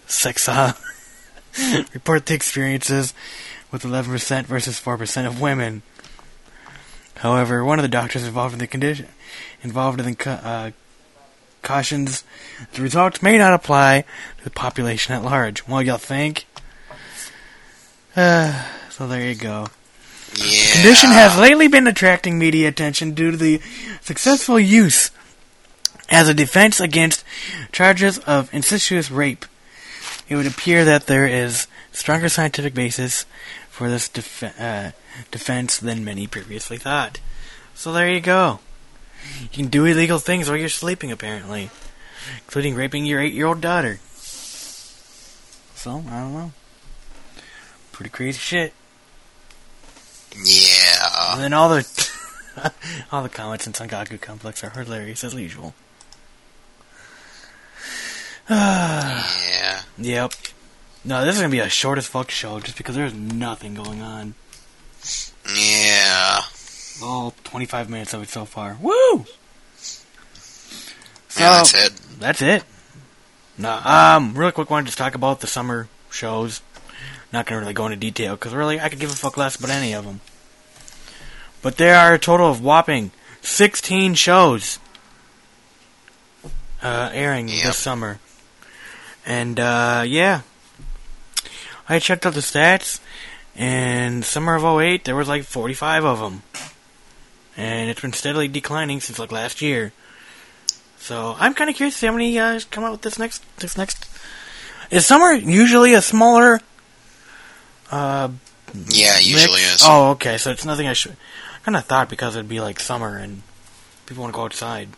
sex 0.05 0.49
uh, 0.49 0.73
report 1.93 2.25
the 2.25 2.33
experiences 2.33 3.13
with 3.71 3.83
11% 3.83 4.43
versus 4.47 4.81
4% 4.81 5.25
of 5.25 5.39
women. 5.39 5.81
However, 7.15 7.63
one 7.63 7.79
of 7.79 7.83
the 7.83 7.87
doctors 7.87 8.25
involved 8.25 8.51
in 8.51 8.59
the 8.59 8.67
condition 8.67 9.07
involved 9.61 10.01
in 10.01 10.13
the 10.13 10.29
uh, 10.29 10.71
cautions 11.61 12.25
the 12.73 12.81
results 12.81 13.23
may 13.23 13.37
not 13.37 13.53
apply 13.53 14.03
to 14.39 14.43
the 14.43 14.49
population 14.49 15.13
at 15.13 15.23
large. 15.23 15.65
Well, 15.69 15.81
you'll 15.81 15.97
think. 15.97 16.45
Uh, 18.13 18.65
so 18.89 19.07
there 19.07 19.21
you 19.21 19.35
go. 19.35 19.67
Yeah. 20.35 20.73
Condition 20.73 21.11
has 21.11 21.37
lately 21.37 21.67
been 21.67 21.87
attracting 21.87 22.39
media 22.39 22.67
attention 22.67 23.13
due 23.13 23.31
to 23.31 23.37
the 23.37 23.61
successful 24.01 24.59
use 24.59 25.11
as 26.09 26.27
a 26.27 26.33
defense 26.33 26.79
against 26.79 27.23
charges 27.71 28.17
of 28.19 28.53
incestuous 28.53 29.11
rape. 29.11 29.45
It 30.27 30.35
would 30.35 30.47
appear 30.47 30.85
that 30.85 31.07
there 31.07 31.27
is 31.27 31.67
stronger 31.91 32.29
scientific 32.29 32.73
basis 32.73 33.25
for 33.69 33.89
this 33.89 34.09
def- 34.09 34.59
uh, 34.59 34.91
defense 35.31 35.77
than 35.77 36.03
many 36.03 36.27
previously 36.27 36.77
thought. 36.77 37.19
So 37.75 37.91
there 37.91 38.09
you 38.09 38.21
go. 38.21 38.59
You 39.41 39.49
can 39.49 39.67
do 39.67 39.85
illegal 39.85 40.19
things 40.19 40.49
while 40.49 40.57
you're 40.57 40.69
sleeping, 40.69 41.11
apparently, 41.11 41.69
including 42.39 42.75
raping 42.75 43.05
your 43.05 43.21
eight-year-old 43.21 43.61
daughter. 43.61 43.99
So 45.75 46.03
I 46.07 46.19
don't 46.19 46.33
know. 46.33 46.51
Pretty 47.91 48.09
crazy 48.09 48.39
shit. 48.39 48.73
Yeah. 50.35 51.33
And 51.33 51.41
then 51.41 51.53
all 51.53 51.69
the 51.69 52.11
all 53.11 53.23
the 53.23 53.29
comments 53.29 53.67
in 53.67 53.73
Sankaku 53.73 54.19
Complex 54.19 54.63
are 54.63 54.69
hilarious 54.69 55.23
as 55.23 55.33
usual. 55.33 55.73
Yeah. 58.49 59.81
Yep. 59.97 60.33
No, 61.05 61.23
this 61.23 61.35
is 61.35 61.41
gonna 61.41 61.51
be 61.51 61.59
a 61.59 61.69
short 61.69 61.97
as 61.97 62.07
fuck 62.07 62.31
show 62.31 62.59
just 62.59 62.77
because 62.77 62.95
there's 62.95 63.13
nothing 63.13 63.75
going 63.75 64.01
on. 64.01 64.33
Yeah. 65.55 66.41
All 67.03 67.33
25 67.43 67.89
minutes 67.89 68.13
of 68.13 68.23
it 68.23 68.29
so 68.29 68.45
far. 68.45 68.77
Woo! 68.81 69.25
So, 69.75 71.41
Yeah, 71.41 71.49
that's 71.57 71.73
it. 71.73 71.93
That's 72.19 72.41
it. 72.41 72.63
No, 73.57 73.71
um, 73.83 74.33
really 74.35 74.51
quick, 74.51 74.69
wanted 74.69 74.89
to 74.91 74.97
talk 74.97 75.13
about 75.13 75.41
the 75.41 75.47
summer 75.47 75.87
shows. 76.09 76.61
Not 77.33 77.47
gonna 77.47 77.59
really 77.61 77.73
go 77.73 77.87
into 77.87 77.97
detail 77.97 78.35
because 78.35 78.53
really, 78.53 78.79
I 78.79 78.87
could 78.89 78.99
give 78.99 79.09
a 79.11 79.15
fuck 79.15 79.35
less 79.35 79.55
about 79.55 79.71
any 79.71 79.93
of 79.93 80.05
them. 80.05 80.21
But 81.63 81.77
there 81.77 81.95
are 81.97 82.13
a 82.13 82.19
total 82.19 82.47
of 82.49 82.61
whopping 82.63 83.11
16 83.41 84.13
shows 84.13 84.77
uh, 86.83 87.09
airing 87.11 87.47
Yep. 87.49 87.63
this 87.63 87.77
summer, 87.77 88.19
and 89.25 89.59
uh, 89.59 90.03
yeah, 90.05 90.41
I 91.89 91.99
checked 91.99 92.25
out 92.25 92.35
the 92.35 92.39
stats. 92.41 92.99
And 93.55 94.25
summer 94.25 94.55
of 94.55 94.63
08, 94.63 95.05
there 95.05 95.15
was 95.15 95.27
like 95.27 95.43
45 95.43 96.05
of 96.05 96.19
them, 96.19 96.41
and 97.55 97.87
it's 97.89 98.01
been 98.01 98.13
steadily 98.13 98.47
declining 98.47 98.99
since 98.99 99.19
like 99.19 99.31
last 99.31 99.61
year. 99.61 99.91
So 100.97 101.35
I'm 101.39 101.53
kind 101.53 101.69
of 101.69 101.75
curious 101.75 101.93
to 101.95 101.99
see 101.99 102.07
how 102.07 102.13
many 102.13 102.39
uh, 102.39 102.59
come 102.71 102.83
out 102.83 102.91
with 102.93 103.01
this 103.01 103.19
next. 103.19 103.43
This 103.57 103.77
next 103.77 104.07
is 104.89 105.05
summer 105.05 105.33
usually 105.33 105.93
a 105.93 106.01
smaller. 106.01 106.61
Uh, 107.93 108.29
Yeah, 108.89 109.19
usually 109.19 109.61
mix? 109.61 109.75
is. 109.75 109.81
Oh, 109.85 110.11
okay. 110.11 110.37
So 110.37 110.49
it's 110.51 110.65
nothing 110.65 110.87
I 110.87 110.93
should. 110.93 111.11
I 111.13 111.59
Kind 111.65 111.77
of 111.77 111.85
thought 111.85 112.09
because 112.09 112.35
it'd 112.35 112.49
be 112.49 112.59
like 112.59 112.79
summer 112.79 113.17
and 113.17 113.43
people 114.05 114.21
want 114.23 114.33
to 114.33 114.37
go 114.37 114.45
outside. 114.45 114.89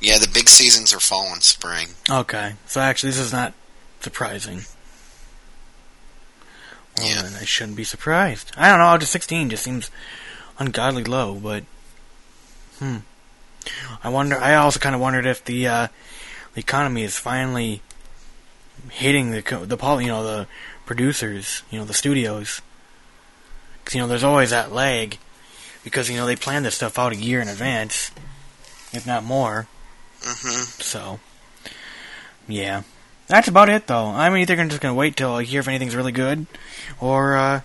Yeah, 0.00 0.18
the 0.18 0.28
big 0.32 0.48
seasons 0.48 0.92
are 0.92 1.00
fall 1.00 1.32
and 1.32 1.42
spring. 1.42 1.88
Okay, 2.08 2.54
so 2.66 2.80
actually 2.80 3.10
this 3.10 3.18
is 3.18 3.32
not 3.32 3.52
surprising. 4.00 4.62
Well, 6.96 7.08
Yeah. 7.08 7.22
then 7.22 7.34
I 7.40 7.44
shouldn't 7.44 7.76
be 7.76 7.84
surprised. 7.84 8.52
I 8.56 8.68
don't 8.68 8.78
know. 8.78 8.96
Just 8.98 9.12
16 9.12 9.50
just 9.50 9.64
seems 9.64 9.90
ungodly 10.58 11.04
low, 11.04 11.34
but 11.34 11.64
hmm. 12.78 12.98
I 14.04 14.08
wonder. 14.08 14.38
I 14.38 14.54
also 14.54 14.78
kind 14.78 14.94
of 14.94 15.00
wondered 15.00 15.26
if 15.26 15.44
the 15.44 15.66
uh, 15.66 15.88
the 16.54 16.60
economy 16.60 17.02
is 17.02 17.18
finally 17.18 17.82
hitting 18.90 19.30
the 19.32 19.40
the 19.42 19.96
you 20.00 20.06
know 20.08 20.22
the 20.24 20.46
producers, 20.88 21.62
you 21.70 21.78
know 21.78 21.84
the 21.84 21.92
studios, 21.92 22.62
because 23.78 23.94
you 23.94 24.00
know 24.00 24.08
there's 24.08 24.24
always 24.24 24.48
that 24.48 24.72
lag 24.72 25.18
because 25.84 26.08
you 26.08 26.16
know 26.16 26.24
they 26.24 26.34
plan 26.34 26.62
this 26.62 26.76
stuff 26.76 26.98
out 26.98 27.12
a 27.12 27.16
year 27.16 27.42
in 27.42 27.48
advance, 27.48 28.10
if 28.94 29.06
not 29.06 29.22
more. 29.22 29.66
hmm 30.22 30.62
So, 30.80 31.20
yeah. 32.48 32.82
That's 33.26 33.48
about 33.48 33.68
it, 33.68 33.86
though. 33.86 34.06
I'm 34.06 34.34
either 34.38 34.56
just 34.56 34.80
going 34.80 34.94
to 34.94 34.98
wait 34.98 35.14
till 35.14 35.34
I 35.34 35.44
hear 35.44 35.60
if 35.60 35.68
anything's 35.68 35.94
really 35.94 36.12
good, 36.12 36.46
or, 36.98 37.36
uh, 37.36 37.60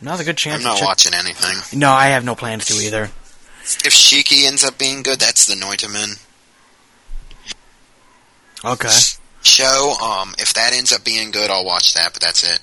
now's 0.00 0.20
a 0.20 0.24
good 0.24 0.38
chance 0.38 0.64
I'm 0.64 0.76
to 0.76 0.80
not 0.80 0.86
watching 0.86 1.12
anything. 1.12 1.78
No, 1.78 1.90
I 1.90 2.06
have 2.06 2.24
no 2.24 2.34
plans 2.34 2.64
to 2.66 2.74
either. 2.82 3.10
If 3.84 3.92
Shiki 3.92 4.46
ends 4.46 4.64
up 4.64 4.78
being 4.78 5.02
good, 5.02 5.20
that's 5.20 5.46
the 5.46 5.54
Noitamin 5.54 6.16
Okay. 8.64 8.88
Show. 9.46 9.94
Um, 10.02 10.34
if 10.38 10.52
that 10.54 10.72
ends 10.72 10.92
up 10.92 11.04
being 11.04 11.30
good, 11.30 11.50
I'll 11.50 11.64
watch 11.64 11.94
that. 11.94 12.12
But 12.12 12.22
that's 12.22 12.42
it. 12.44 12.60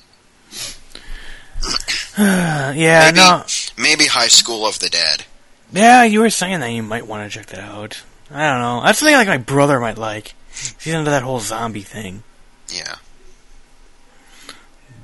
Yeah, 2.16 3.06
maybe, 3.06 3.18
no. 3.18 3.44
maybe 3.76 4.06
High 4.06 4.28
School 4.28 4.68
of 4.68 4.78
the 4.78 4.90
Dead. 4.90 5.26
Yeah, 5.72 6.04
you 6.04 6.20
were 6.20 6.30
saying 6.30 6.60
that 6.60 6.72
you 6.72 6.84
might 6.84 7.08
want 7.08 7.24
to 7.30 7.36
check 7.36 7.48
that 7.48 7.62
out. 7.62 8.04
I 8.30 8.52
don't 8.52 8.62
know. 8.62 8.82
That's 8.84 9.00
something 9.00 9.16
like 9.16 9.28
my 9.28 9.38
brother 9.38 9.80
might 9.80 9.98
like. 9.98 10.36
He's 10.80 10.94
into 10.94 11.10
that 11.10 11.24
whole 11.24 11.40
zombie 11.40 11.82
thing. 11.82 12.22
Yeah. 12.70 12.96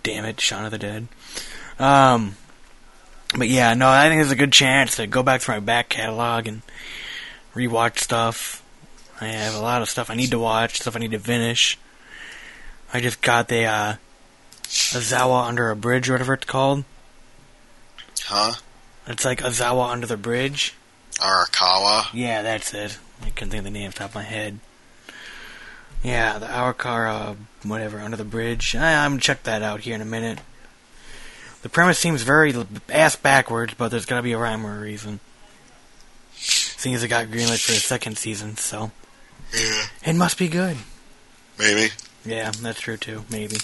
Damn 0.03 0.25
it, 0.25 0.39
Shaun 0.39 0.65
of 0.65 0.71
the 0.71 0.77
Dead. 0.77 1.07
Um, 1.79 2.35
but 3.35 3.47
yeah, 3.47 3.73
no, 3.73 3.87
I 3.87 4.07
think 4.09 4.19
there's 4.19 4.31
a 4.31 4.35
good 4.35 4.53
chance 4.53 4.95
to 4.97 5.07
go 5.07 5.23
back 5.23 5.41
through 5.41 5.55
my 5.55 5.59
back 5.59 5.89
catalog 5.89 6.47
and 6.47 6.61
rewatch 7.55 7.99
stuff. 7.99 8.63
I 9.21 9.27
have 9.27 9.55
a 9.55 9.59
lot 9.59 9.81
of 9.81 9.89
stuff 9.89 10.09
I 10.09 10.15
need 10.15 10.31
to 10.31 10.39
watch, 10.39 10.79
stuff 10.79 10.95
I 10.95 10.99
need 10.99 11.11
to 11.11 11.19
finish. 11.19 11.77
I 12.93 13.01
just 13.01 13.21
got 13.21 13.47
the 13.49 13.65
uh, 13.65 13.95
Azawa 14.63 15.47
Under 15.47 15.69
a 15.69 15.75
Bridge, 15.75 16.09
or 16.09 16.13
whatever 16.13 16.33
it's 16.33 16.45
called. 16.45 16.85
Huh? 18.23 18.53
It's 19.07 19.25
like 19.25 19.41
Azawa 19.41 19.89
Under 19.89 20.07
the 20.07 20.17
Bridge. 20.17 20.73
Arakawa. 21.17 22.07
Yeah, 22.13 22.41
that's 22.41 22.73
it. 22.73 22.97
I 23.21 23.29
couldn't 23.29 23.51
think 23.51 23.59
of 23.59 23.63
the 23.65 23.71
name 23.71 23.87
off 23.87 23.93
the 23.95 23.99
top 23.99 24.09
of 24.11 24.15
my 24.15 24.23
head. 24.23 24.59
Yeah, 26.03 26.39
the 26.39 26.45
Arakara, 26.45 27.35
whatever, 27.63 27.99
Under 27.99 28.15
the 28.15 28.23
Bridge. 28.23 28.75
I, 28.75 29.03
I'm 29.03 29.11
gonna 29.11 29.21
check 29.21 29.43
that 29.43 29.61
out 29.61 29.81
here 29.81 29.95
in 29.95 30.01
a 30.01 30.05
minute. 30.05 30.39
The 31.61 31.69
premise 31.69 31.99
seems 31.99 32.21
very 32.21 32.53
ass 32.87 33.17
backwards, 33.17 33.73
but 33.73 33.89
there's 33.89 34.05
gotta 34.05 34.23
be 34.23 34.31
a 34.31 34.37
rhyme 34.37 34.65
or 34.65 34.77
a 34.77 34.81
reason. 34.81 35.19
Seeing 36.35 36.95
as 36.95 37.03
it 37.03 37.09
got 37.09 37.27
greenlit 37.27 37.65
for 37.65 37.73
the 37.73 37.79
second 37.79 38.17
season, 38.17 38.55
so 38.55 38.91
Yeah. 39.53 39.83
it 40.05 40.15
must 40.15 40.37
be 40.37 40.47
good. 40.47 40.77
Maybe. 41.57 41.91
Yeah, 42.25 42.51
that's 42.51 42.79
true 42.79 42.97
too. 42.97 43.25
Maybe. 43.29 43.57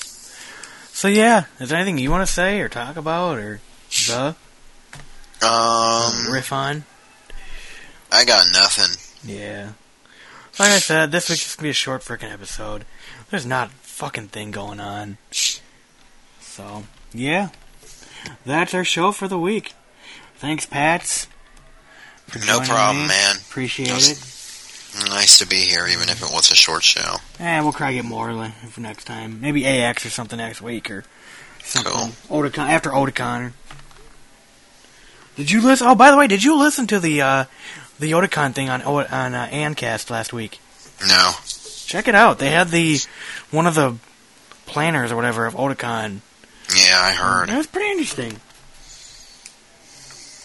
So 0.92 1.08
yeah, 1.08 1.46
is 1.60 1.70
there 1.70 1.78
anything 1.78 1.98
you 1.98 2.10
want 2.12 2.26
to 2.28 2.32
say 2.34 2.60
or 2.62 2.70
talk 2.70 2.96
about 2.98 3.38
or 3.38 3.60
the 4.08 4.36
Um, 5.46 6.32
riff 6.32 6.52
on? 6.52 6.86
I 8.12 8.24
got 8.26 8.46
nothing. 8.54 8.98
Yeah. 9.30 9.72
Like 10.58 10.70
I 10.72 10.80
said, 10.80 11.12
this 11.12 11.30
week's 11.30 11.44
just 11.44 11.58
gonna 11.58 11.66
be 11.66 11.70
a 11.72 11.74
short 11.74 12.02
freaking 12.02 12.32
episode. 12.32 12.86
There's 13.30 13.46
not 13.46 13.68
a 13.68 13.72
fucking 13.72 14.30
thing 14.30 14.52
going 14.52 14.80
on. 14.80 15.18
So, 16.40 16.86
yeah. 17.14 17.50
That's 18.46 18.74
our 18.74 18.86
show 18.86 19.12
for 19.12 19.28
the 19.28 19.38
week. 19.40 19.74
Thanks, 20.38 20.66
Pats. 20.66 21.28
No 22.48 22.60
problem, 22.62 23.04
me. 23.04 23.08
man. 23.10 23.36
Appreciate 23.38 23.88
Yes. 23.90 24.12
it. 24.12 24.18
Nice 25.04 25.40
to 25.40 25.48
be 25.48 25.58
here, 25.58 25.88
even 25.88 26.10
if 26.10 26.22
it 26.22 26.30
was 26.32 26.52
a 26.52 26.56
short 26.56 26.84
show. 26.84 27.18
And 27.40 27.66
we'll 27.66 27.74
try 27.74 27.90
to 27.90 27.96
get 27.96 28.06
more 28.06 28.28
for 28.70 28.82
next 28.82 29.04
time. 29.04 29.42
Maybe 29.42 29.66
AX 29.66 30.06
or 30.06 30.10
something 30.10 30.38
next 30.38 30.62
week 30.62 30.90
or 30.90 31.04
something. 31.64 31.92
Otakon 32.30 32.70
after 32.70 32.92
Otakon. 32.92 33.52
Did 35.36 35.52
you 35.52 35.62
listen? 35.62 35.88
Oh, 35.88 35.96
by 35.96 36.12
the 36.12 36.18
way, 36.18 36.28
did 36.28 36.44
you 36.44 36.58
listen 36.58 36.88
to 36.88 37.00
the 37.00 37.22
uh, 37.22 37.46
the 38.00 38.12
Otakon 38.12 38.54
thing 38.54 38.70
on 38.70 38.82
on 38.82 39.36
uh, 39.36 39.48
ANNCast 39.52 40.10
last 40.10 40.32
week? 40.32 40.60
No. 41.06 41.32
Check 41.86 42.08
it 42.08 42.16
out. 42.16 42.40
They 42.40 42.52
had 42.52 42.70
the 42.70 42.98
one 43.52 43.68
of 43.68 43.76
the 43.76 43.98
planners 44.66 45.12
or 45.12 45.18
whatever 45.18 45.46
of 45.46 45.56
Otakon. 45.56 46.22
Yeah, 46.74 47.00
I 47.00 47.12
heard. 47.12 47.50
That 47.50 47.58
was 47.58 47.68
pretty 47.68 47.92
interesting. 47.92 48.40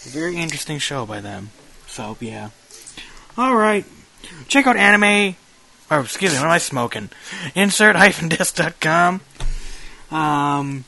A 0.06 0.08
very 0.08 0.36
interesting 0.36 0.78
show 0.78 1.06
by 1.06 1.20
them. 1.20 1.50
So 1.86 2.16
yeah. 2.20 2.50
All 3.38 3.54
right. 3.54 3.84
Check 4.48 4.66
out 4.66 4.76
anime. 4.76 5.36
Or 5.90 6.00
excuse 6.00 6.32
me, 6.32 6.38
what 6.38 6.46
am 6.46 6.52
I 6.52 6.58
smoking? 6.58 7.10
Insert-disc.com. 7.54 9.20
Um, 10.10 10.84